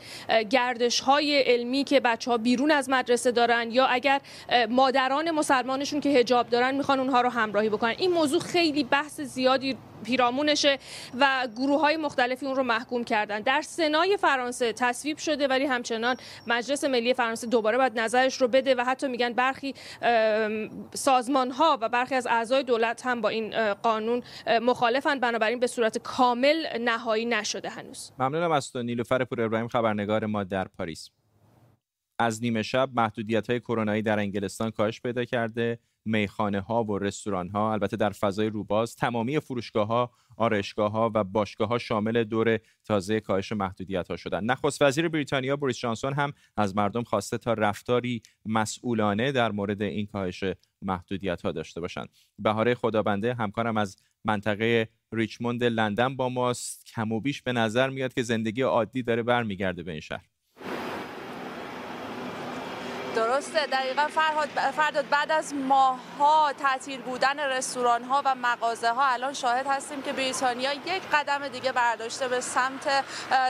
گردش 0.50 1.00
های 1.00 1.42
علمی 1.42 1.84
که 1.84 2.00
بچه 2.00 2.32
ها 2.32 2.38
بیرون 2.38 2.72
از 2.72 2.90
مدرسه 2.90 3.32
دارن 3.32 3.72
یا 3.72 3.86
اگر 3.86 4.22
مادران 4.70 5.32
مسلمانشون 5.32 6.00
که 6.00 6.10
هجاب 6.10 6.50
دارن 6.50 6.76
می‌خوان 6.76 7.00
اونها 7.00 7.22
رو 7.22 7.30
همراهی 7.30 7.70
بکنن. 7.70 7.96
این 7.98 8.12
موضوع 8.12 8.40
خیلی 8.40 8.84
بحث 8.84 9.22
زیادی 9.22 9.78
پیرامونشه 10.06 10.78
و 11.20 11.48
گروه 11.56 11.82
های 11.82 11.98
مختلفی 11.98 12.46
اون 12.46 12.56
رو 12.56 12.64
محکوم 12.64 13.04
کردن. 13.04 13.40
در 13.40 13.62
سنای 13.62 14.18
فرانسه 14.18 14.74
تصویب 14.74 15.18
شده 15.18 15.48
ولی 15.48 15.66
همچنان 15.66 16.16
مجلس 16.48 16.84
ملی 16.84 17.14
فرانسه 17.14 17.48
دوباره 17.48 17.78
باید 17.78 18.00
نظرش 18.00 18.42
رو 18.42 18.48
بده 18.48 18.76
و 18.76 18.82
حتی 18.82 19.08
میگن 19.08 19.34
برخی 19.34 19.74
سازمان 20.94 21.52
ها 21.52 21.78
و 21.82 21.90
برخی 21.90 22.16
از 22.16 22.28
اعضای 22.28 22.64
دولت 22.64 23.06
هم 23.06 23.22
با 23.22 23.30
این 23.30 23.74
قانون 23.74 24.24
مخالفن. 24.62 25.20
بنابراین 25.20 25.60
به 25.60 25.68
صورت 25.68 25.98
کامل 25.98 26.68
نهایی 26.82 27.26
نشده 27.26 27.70
هنوز. 27.70 28.12
ممنونم 28.20 28.52
از 28.52 28.72
تو 28.72 28.84
نیلوفر 28.84 29.24
پور 29.24 29.42
ابراهیم 29.42 29.68
خبرنگار 29.68 30.26
ما 30.26 30.44
در 30.44 30.68
پاریس. 30.68 31.10
از 32.20 32.44
نیمه 32.44 32.62
شب 32.62 32.90
محدودیت 32.94 33.50
های 33.50 33.60
کرونایی 33.60 34.02
در 34.02 34.20
انگلستان 34.20 34.72
کاهش 34.72 35.02
پیدا 35.02 35.26
کرده. 35.26 35.80
میخانه 36.06 36.60
ها 36.60 36.84
و 36.84 37.00
رستوران 37.00 37.50
ها 37.50 37.74
البته 37.74 37.98
در 37.98 38.10
فضای 38.10 38.48
روباز 38.48 38.96
تمامی 38.96 39.40
فروشگاه 39.40 39.88
ها 39.88 40.12
آرایشگاه 40.38 40.92
ها 40.92 41.12
و 41.14 41.24
باشگاه 41.24 41.68
ها 41.68 41.78
شامل 41.78 42.24
دور 42.24 42.60
تازه 42.84 43.20
کاهش 43.20 43.52
محدودیت 43.52 44.08
ها 44.08 44.16
شدن. 44.16 44.44
نخست 44.44 44.82
وزیر 44.82 45.10
بریتانیا 45.10 45.56
بوریس 45.56 45.78
جانسون 45.78 46.14
هم 46.14 46.34
از 46.58 46.76
مردم 46.76 47.04
خواسته 47.04 47.38
تا 47.38 47.54
رفتاری 47.54 48.22
مسئولانه 48.46 49.32
در 49.32 49.52
مورد 49.52 49.82
این 49.82 50.06
کاهش 50.06 50.44
محدودیت 50.82 51.42
ها 51.42 51.52
داشته 51.52 51.82
باشند. 51.82 52.10
بهاره 52.40 52.76
خدابنده 52.76 53.34
همکارم 53.34 53.78
از 53.78 53.98
منطقه 54.26 54.90
ریچموند 55.12 55.64
لندن 55.64 56.16
با 56.16 56.30
ماست. 56.30 56.86
کم 56.86 57.12
و 57.12 57.20
بیش 57.20 57.42
به 57.42 57.54
نظر 57.54 57.90
میاد 57.90 58.14
که 58.14 58.24
زندگی 58.24 58.62
عادی 58.62 59.04
داره 59.04 59.24
برمیگرده 59.24 59.84
به 59.84 59.92
این 59.92 60.02
شهر. 60.02 60.35
درسته. 63.36 63.66
دقیقا 63.66 64.08
فرهاد 64.08 64.50
فرداد 64.50 65.10
بعد 65.10 65.32
از 65.32 65.54
ماهها 65.54 66.54
تعطیل 66.54 67.02
بودن 67.02 67.40
رستوران 67.40 68.04
ها 68.04 68.22
و 68.26 68.36
مغازه 68.36 68.90
ها 68.90 69.06
الان 69.06 69.34
شاهد 69.34 69.68
هستیم 69.68 70.02
که 70.02 70.14
بریتانیا 70.14 70.74
یک 70.74 71.02
قدم 71.14 71.48
دیگه 71.48 71.72
برداشته 71.72 72.28
به 72.28 72.42
سمت 72.42 73.04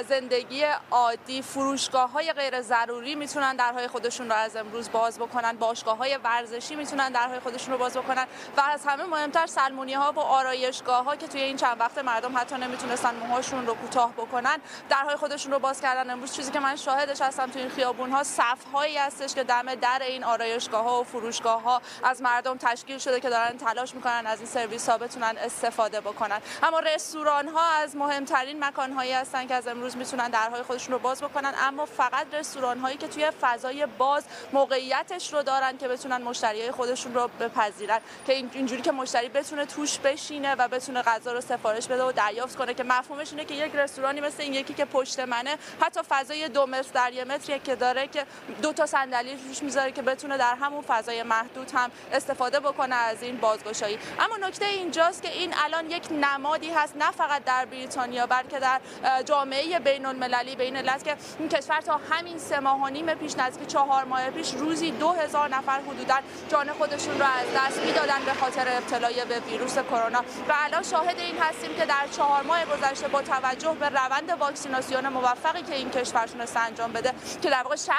زندگی 0.09 0.65
عادی. 0.91 1.41
فروشگاه 1.41 2.11
های 2.11 2.33
غیر 2.33 2.61
ضروری 2.61 3.15
می‌تونن 3.15 3.55
درهای 3.55 3.87
خودشون 3.87 4.29
رو 4.29 4.35
از 4.35 4.55
امروز 4.55 4.91
باز 4.91 5.19
بکنن. 5.19 5.57
باشگاه 5.57 5.97
های 5.97 6.17
ورزشی 6.17 6.75
می‌تونن 6.75 7.11
درهای 7.11 7.39
خودشون 7.39 7.73
رو 7.73 7.79
باز 7.79 7.97
بکنن. 7.97 8.27
و 8.57 8.61
از 8.61 8.85
همه 8.85 9.05
مهمتر 9.05 9.47
سلمونی 9.47 9.93
ها 9.93 10.11
و 10.11 10.19
آرایشگاه 10.19 11.05
ها 11.05 11.15
که 11.15 11.27
توی 11.27 11.41
این 11.41 11.57
چند 11.57 11.79
وقت 11.79 11.97
مردم 11.97 12.37
حتی 12.37 12.55
نمی‌تونستن 12.55 13.15
موهاشون 13.15 13.67
رو 13.67 13.73
کوتاه 13.73 14.11
بکنن 14.13 14.57
درهای 14.89 15.15
خودشون 15.15 15.51
رو 15.51 15.59
باز 15.59 15.81
کردن. 15.81 16.09
امروز 16.09 16.35
چیزی 16.35 16.51
که 16.51 16.59
من 16.59 16.75
شاهدش 16.75 17.21
هستم 17.21 17.51
توی 17.51 17.61
این 17.61 17.71
خیابون 17.71 18.11
ها 18.11 18.23
صف 18.23 18.71
هایی 18.73 18.97
هستش 18.97 19.35
که 19.35 19.43
دم 19.43 19.74
در 19.75 20.01
این 20.07 20.23
آرایشگاه 20.23 20.83
ها 20.83 21.01
و 21.01 21.03
فروشگاه 21.03 21.61
ها 21.61 21.81
از 22.03 22.21
مردم 22.21 22.57
تشکیل 22.57 22.97
شده 22.97 23.19
که 23.19 23.29
دارن 23.29 23.57
تلاش 23.57 23.95
می‌کنن 23.95 24.23
از 24.25 24.39
این 24.39 24.47
سرویس 24.47 24.89
ها 24.89 24.97
بتونن 24.97 25.35
استفاده 25.37 26.01
بکنن. 26.01 26.41
اما 26.63 26.79
رستوران 26.79 27.47
ها 27.47 27.61
از 27.71 27.95
مهمترین 27.95 28.63
مکان 28.63 28.91
هایی 28.91 29.11
هستن 29.11 29.47
که 29.47 29.53
از 29.53 29.67
امروز 29.67 29.97
می‌تونن 29.97 30.29
درهای 30.29 30.63
خودشون 30.63 30.93
رو 30.93 30.99
باز 30.99 31.21
بکنن 31.21 31.53
اما 31.57 31.85
فقط 31.85 32.33
رستوران 32.33 32.79
هایی 32.79 32.97
که 32.97 33.07
توی 33.07 33.31
فضای 33.41 33.85
باز 33.85 34.23
موقعیتش 34.53 35.33
رو 35.33 35.43
دارن 35.43 35.77
که 35.77 35.87
بتونن 35.87 36.21
مشتری 36.21 36.61
های 36.61 36.71
خودشون 36.71 37.13
رو 37.13 37.29
بپذیرن 37.39 37.99
که 38.27 38.33
اینجوری 38.33 38.81
که 38.81 38.91
مشتری 38.91 39.29
بتونه 39.29 39.65
توش 39.65 39.99
بشینه 39.99 40.55
و 40.55 40.67
بتونه 40.67 41.01
غذا 41.01 41.33
رو 41.33 41.41
سفارش 41.41 41.87
بده 41.87 42.03
و 42.03 42.11
دریافت 42.11 42.55
کنه 42.55 42.73
که 42.73 42.83
مفهومش 42.83 43.31
اینه 43.31 43.45
که 43.45 43.53
یک 43.53 43.75
رستورانی 43.75 44.21
مثل 44.21 44.43
این 44.43 44.53
یکی 44.53 44.73
که 44.73 44.85
پشت 44.85 45.19
منه 45.19 45.57
حتی 45.81 45.99
فضای 46.09 46.49
دو 46.49 46.65
متر 46.65 46.89
در 46.93 47.13
یه 47.13 47.23
متری 47.23 47.59
که 47.59 47.75
داره 47.75 48.07
که 48.07 48.25
دو 48.61 48.73
تا 48.73 48.85
صندلی 48.85 49.37
روش 49.47 49.63
می‌ذاره 49.65 49.91
که 49.91 50.01
بتونه 50.01 50.37
در 50.37 50.55
همون 50.55 50.81
فضای 50.81 51.23
محدود 51.23 51.71
هم 51.71 51.91
استفاده 52.13 52.59
بکنه 52.59 52.95
از 52.95 53.23
این 53.23 53.37
بازگشایی. 53.37 53.99
اما 54.19 54.47
نکته 54.47 54.65
اینجاست 54.65 55.21
که 55.21 55.31
این 55.31 55.53
الان 55.63 55.89
یک 55.89 56.07
نمادی 56.11 56.69
هست 56.71 56.97
نه 56.97 57.11
فقط 57.11 57.43
در 57.43 57.65
بریتانیا 57.65 58.27
بلکه 58.27 58.59
در 58.59 58.79
جامعه 59.25 59.79
بین 59.79 60.05
المللی 60.05 60.55
به 60.55 60.63
این 60.63 60.75
علت 60.77 61.03
که 61.03 61.17
این 61.39 61.49
کشور 61.49 61.81
تا 61.81 61.99
همین 62.09 62.37
سه 62.37 62.59
ماه 62.59 62.83
و 62.83 62.87
نیم 62.87 63.13
پیش 63.13 63.37
نزدیک 63.37 63.67
چهار 63.67 64.03
ماه 64.03 64.29
پیش 64.29 64.53
روزی 64.53 64.91
دو 64.91 65.11
هزار 65.11 65.49
نفر 65.49 65.79
حدودا 65.81 66.15
جان 66.49 66.73
خودشون 66.73 67.19
رو 67.19 67.25
از 67.25 67.47
دست 67.55 67.79
می‌دادن 67.79 68.25
به 68.25 68.33
خاطر 68.33 68.77
ابتلای 68.77 69.25
به 69.25 69.39
ویروس 69.39 69.77
کرونا. 69.77 70.19
و 70.19 70.53
الان 70.55 70.83
شاهد 70.83 71.19
این 71.19 71.37
هستیم 71.37 71.75
که 71.75 71.85
در 71.85 72.07
چهار 72.17 72.43
ماه 72.43 72.65
گذشته 72.65 73.07
با 73.07 73.21
توجه 73.21 73.73
به 73.79 73.89
روند 73.89 74.29
واکسیناسیون 74.39 75.07
موفقی 75.07 75.61
که 75.61 75.75
این 75.75 75.89
کشور 75.89 76.27
تونسته 76.27 76.59
انجام 76.59 76.93
بده 76.93 77.13
که 77.41 77.49
در 77.49 77.63
واقع 77.63 77.75
60 77.75 77.91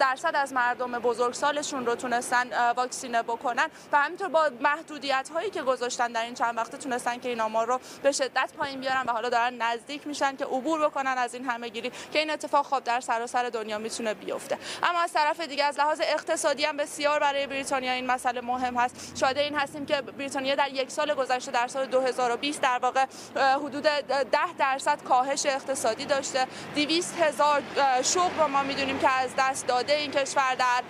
درصد 0.00 0.36
از 0.36 0.52
مردم 0.52 0.98
بزرگسالشون 1.14 1.86
رو 1.86 1.94
تونستن 1.94 2.72
واکسینه 2.72 3.22
بکنن 3.22 3.70
و 3.92 4.00
همینطور 4.00 4.28
با 4.28 4.50
محدودیت 4.60 5.30
هایی 5.34 5.50
که 5.50 5.62
گذاشتن 5.62 6.12
در 6.12 6.24
این 6.24 6.34
چند 6.34 6.56
وقته 6.56 6.76
تونستن 6.76 7.18
که 7.18 7.28
این 7.28 7.40
آمار 7.40 7.66
رو 7.66 7.80
به 8.02 8.12
شدت 8.12 8.52
پایین 8.58 8.80
بیارن 8.80 9.02
و 9.06 9.12
حالا 9.12 9.28
دارن 9.28 9.54
نزدیک 9.54 10.06
میشن 10.06 10.36
که 10.36 10.44
عبور 10.44 10.80
بکنن 10.80 11.14
از 11.18 11.34
این 11.34 11.44
همه 11.44 11.68
گیری 11.68 11.92
که 12.12 12.18
این 12.18 12.30
اتفاق 12.30 12.66
خب 12.66 12.84
در 12.84 13.00
سراسر 13.00 13.48
دنیا 13.48 13.78
می‌تونه 13.78 14.14
بیفته. 14.14 14.58
اما 14.82 14.98
از 15.00 15.12
طرف 15.12 15.40
دیگه 15.40 15.64
از 15.64 15.78
لحاظ 15.78 16.00
اقتصادی 16.02 16.64
هم 16.64 16.76
بسیار 16.76 17.20
برای 17.20 17.46
بریتانیا 17.46 17.92
این 17.92 18.06
مسئله 18.06 18.40
مهم 18.40 18.76
هست. 18.76 19.16
شاهد 19.20 19.38
این 19.38 19.54
هستیم 19.54 19.86
که 19.86 20.00
بریتانیا 20.02 20.54
در 20.54 20.68
یک 20.68 20.90
سال 20.90 21.14
گذشته 21.14 21.50
در 21.50 21.68
سال 21.68 21.86
2020 21.86 22.60
در 22.60 22.78
واقع 22.78 23.06
حدود 23.36 23.82
10 23.82 24.26
درصد 24.58 25.02
کاهش 25.02 25.46
اقتصادی 25.46 26.04
داشته. 26.04 26.46
200 26.74 27.18
هزار 27.18 27.62
شغل 28.02 28.38
رو 28.38 28.48
ما 28.48 28.62
می‌دونیم 28.62 28.98
که 28.98 29.10
از 29.10 29.30
دست 29.38 29.66
داده 29.66 29.92
این 29.94 30.10
کشور 30.10 30.54
در 30.54 30.82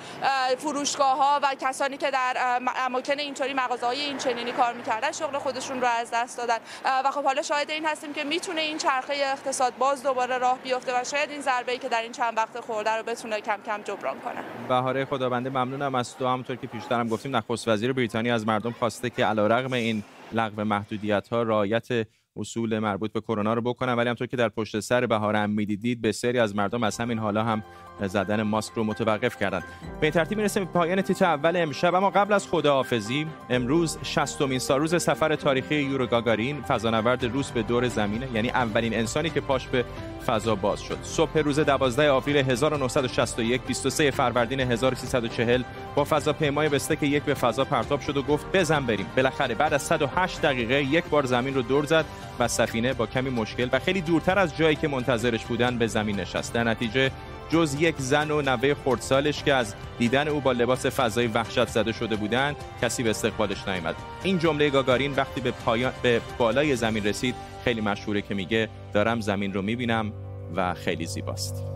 فروشگاه 0.58 1.18
ها 1.18 1.40
و 1.42 1.54
کسانی 1.60 1.96
که 1.96 2.10
در 2.10 2.60
اماکن 2.76 3.18
اینطوری 3.18 3.54
مغازه 3.54 3.86
های 3.86 4.00
این 4.00 4.18
چنینی 4.18 4.52
کار 4.52 4.72
می‌کردن 4.72 5.12
شغل 5.12 5.38
خودشون 5.38 5.80
رو 5.80 5.86
از 5.86 6.10
دست 6.12 6.38
دادن. 6.38 6.58
و 7.04 7.10
خب 7.10 7.24
حالا 7.24 7.42
شاهد 7.42 7.70
این 7.70 7.86
هستیم 7.86 8.12
که 8.12 8.24
می‌تونه 8.24 8.60
این 8.60 8.78
چرخه 8.78 9.14
اقتصاد 9.16 9.76
باز 9.78 10.02
دوباره 10.02 10.38
راه 10.38 10.58
بیفته 10.58 11.00
و 11.00 11.04
شاید 11.04 11.30
این 11.30 11.40
ضربه 11.40 11.72
ای 11.72 11.78
که 11.78 11.88
در 11.88 12.02
این 12.02 12.12
چند 12.12 12.36
وقت 12.36 12.60
خورده 12.60 12.90
رو 12.90 13.02
بتونه 13.02 13.40
کم 13.40 13.58
کم 13.66 13.82
جبران 13.82 14.20
کنه. 14.20 14.44
بهاره 14.68 15.04
خدابنده 15.04 15.50
ممنونم 15.50 15.94
از 15.94 16.16
تو. 16.16 16.26
همونطور 16.26 16.56
که 16.56 16.66
پیشترم 16.66 17.08
گفتیم 17.08 17.36
نخست 17.36 17.68
وزیر 17.68 17.92
بریتانیا 17.92 18.34
از 18.34 18.46
مردم 18.46 18.72
خواسته 18.72 19.10
که 19.10 19.24
علیرغم 19.24 19.72
این 19.72 20.04
لغو 20.32 20.64
محدودیت 20.64 21.28
ها 21.28 21.42
رعایت 21.42 21.88
اصول 22.36 22.78
مربوط 22.78 23.12
به 23.12 23.20
کرونا 23.20 23.54
رو 23.54 23.62
بکنن 23.62 23.92
ولی 23.92 24.08
همطور 24.08 24.26
که 24.26 24.36
در 24.36 24.48
پشت 24.48 24.80
سر 24.80 25.06
بهار 25.06 25.36
هم 25.36 25.50
می‌دیدید 25.50 26.02
بسیاری 26.02 26.38
از 26.38 26.56
مردم 26.56 26.82
از 26.82 26.98
همین 26.98 27.18
حالا 27.18 27.44
هم 27.44 27.62
زدن 28.00 28.42
ماسک 28.42 28.72
رو 28.74 28.84
متوقف 28.84 29.36
کردن 29.36 29.60
به 30.00 30.06
این 30.06 30.10
ترتیب 30.10 30.38
می‌رسیم 30.38 30.64
به 30.64 30.70
پایان 30.70 31.02
تیتر 31.02 31.24
اول 31.24 31.56
امشب. 31.56 31.94
اما 31.94 32.10
قبل 32.10 32.32
از 32.32 32.48
خداحافظی 32.48 33.26
امروز 33.50 33.98
60 34.02 34.58
سال 34.58 34.80
روز 34.80 35.02
سفر 35.02 35.36
تاریخی 35.36 35.74
یورو 35.74 36.06
گاگارین 36.06 36.62
فضانورد 36.62 37.24
روس 37.24 37.50
به 37.50 37.62
دور 37.62 37.88
زمینه. 37.88 38.28
یعنی 38.34 38.50
اولین 38.50 38.94
انسانی 38.94 39.30
که 39.30 39.40
پاش 39.40 39.68
به 39.68 39.84
فضا 40.26 40.54
باز 40.54 40.82
شد. 40.82 40.98
صبح 41.02 41.38
روز 41.38 41.58
12 41.60 42.10
آوریل 42.10 42.36
1961 42.36 43.60
23 43.62 44.10
فروردین 44.10 44.60
1340 44.60 45.62
با 45.94 46.04
فضاپیمای 46.04 46.68
بستک 46.68 47.02
یک 47.02 47.22
به 47.22 47.34
فضا 47.34 47.64
پرتاب 47.64 48.00
شد 48.00 48.16
و 48.16 48.22
گفت 48.22 48.46
بزن 48.52 48.86
بریم. 48.86 49.06
بالاخره 49.16 49.54
بعد 49.54 49.74
از 49.74 49.82
108 49.82 50.42
دقیقه 50.42 50.82
یک 50.82 51.04
بار 51.04 51.26
زمین 51.26 51.54
رو 51.54 51.62
دور 51.62 51.84
زد 51.84 52.04
و 52.38 52.48
سفینه 52.48 52.92
با 52.92 53.06
کمی 53.06 53.30
مشکل 53.30 53.68
و 53.72 53.78
خیلی 53.78 54.00
دورتر 54.00 54.38
از 54.38 54.56
جایی 54.56 54.76
که 54.76 54.88
منتظرش 54.88 55.44
بودن 55.44 55.78
به 55.78 55.86
زمین 55.86 56.20
نشست. 56.20 56.52
در 56.52 56.64
نتیجه 56.64 57.10
جز 57.50 57.76
یک 57.78 57.94
زن 57.98 58.30
و 58.30 58.42
نوه 58.42 58.74
خردسالش 58.84 59.42
که 59.42 59.54
از 59.54 59.74
دیدن 59.98 60.28
او 60.28 60.40
با 60.40 60.52
لباس 60.52 60.86
فضایی 60.86 61.28
وحشت 61.28 61.68
زده 61.68 61.92
شده 61.92 62.16
بودند 62.16 62.56
کسی 62.82 63.02
به 63.02 63.10
استقبالش 63.10 63.68
نیامد. 63.68 63.94
این 64.22 64.38
جمله 64.38 64.70
گاگارین 64.70 65.12
وقتی 65.12 65.40
به 65.40 65.50
پایان 65.50 65.92
به 66.02 66.20
بالای 66.38 66.76
زمین 66.76 67.04
رسید 67.04 67.34
خیلی 67.64 67.80
مشهوره 67.80 68.22
که 68.22 68.34
میگه 68.34 68.68
دارم 68.92 69.20
زمین 69.20 69.52
رو 69.52 69.62
می‌بینم 69.62 70.12
و 70.56 70.74
خیلی 70.74 71.06
زیباست. 71.06 71.73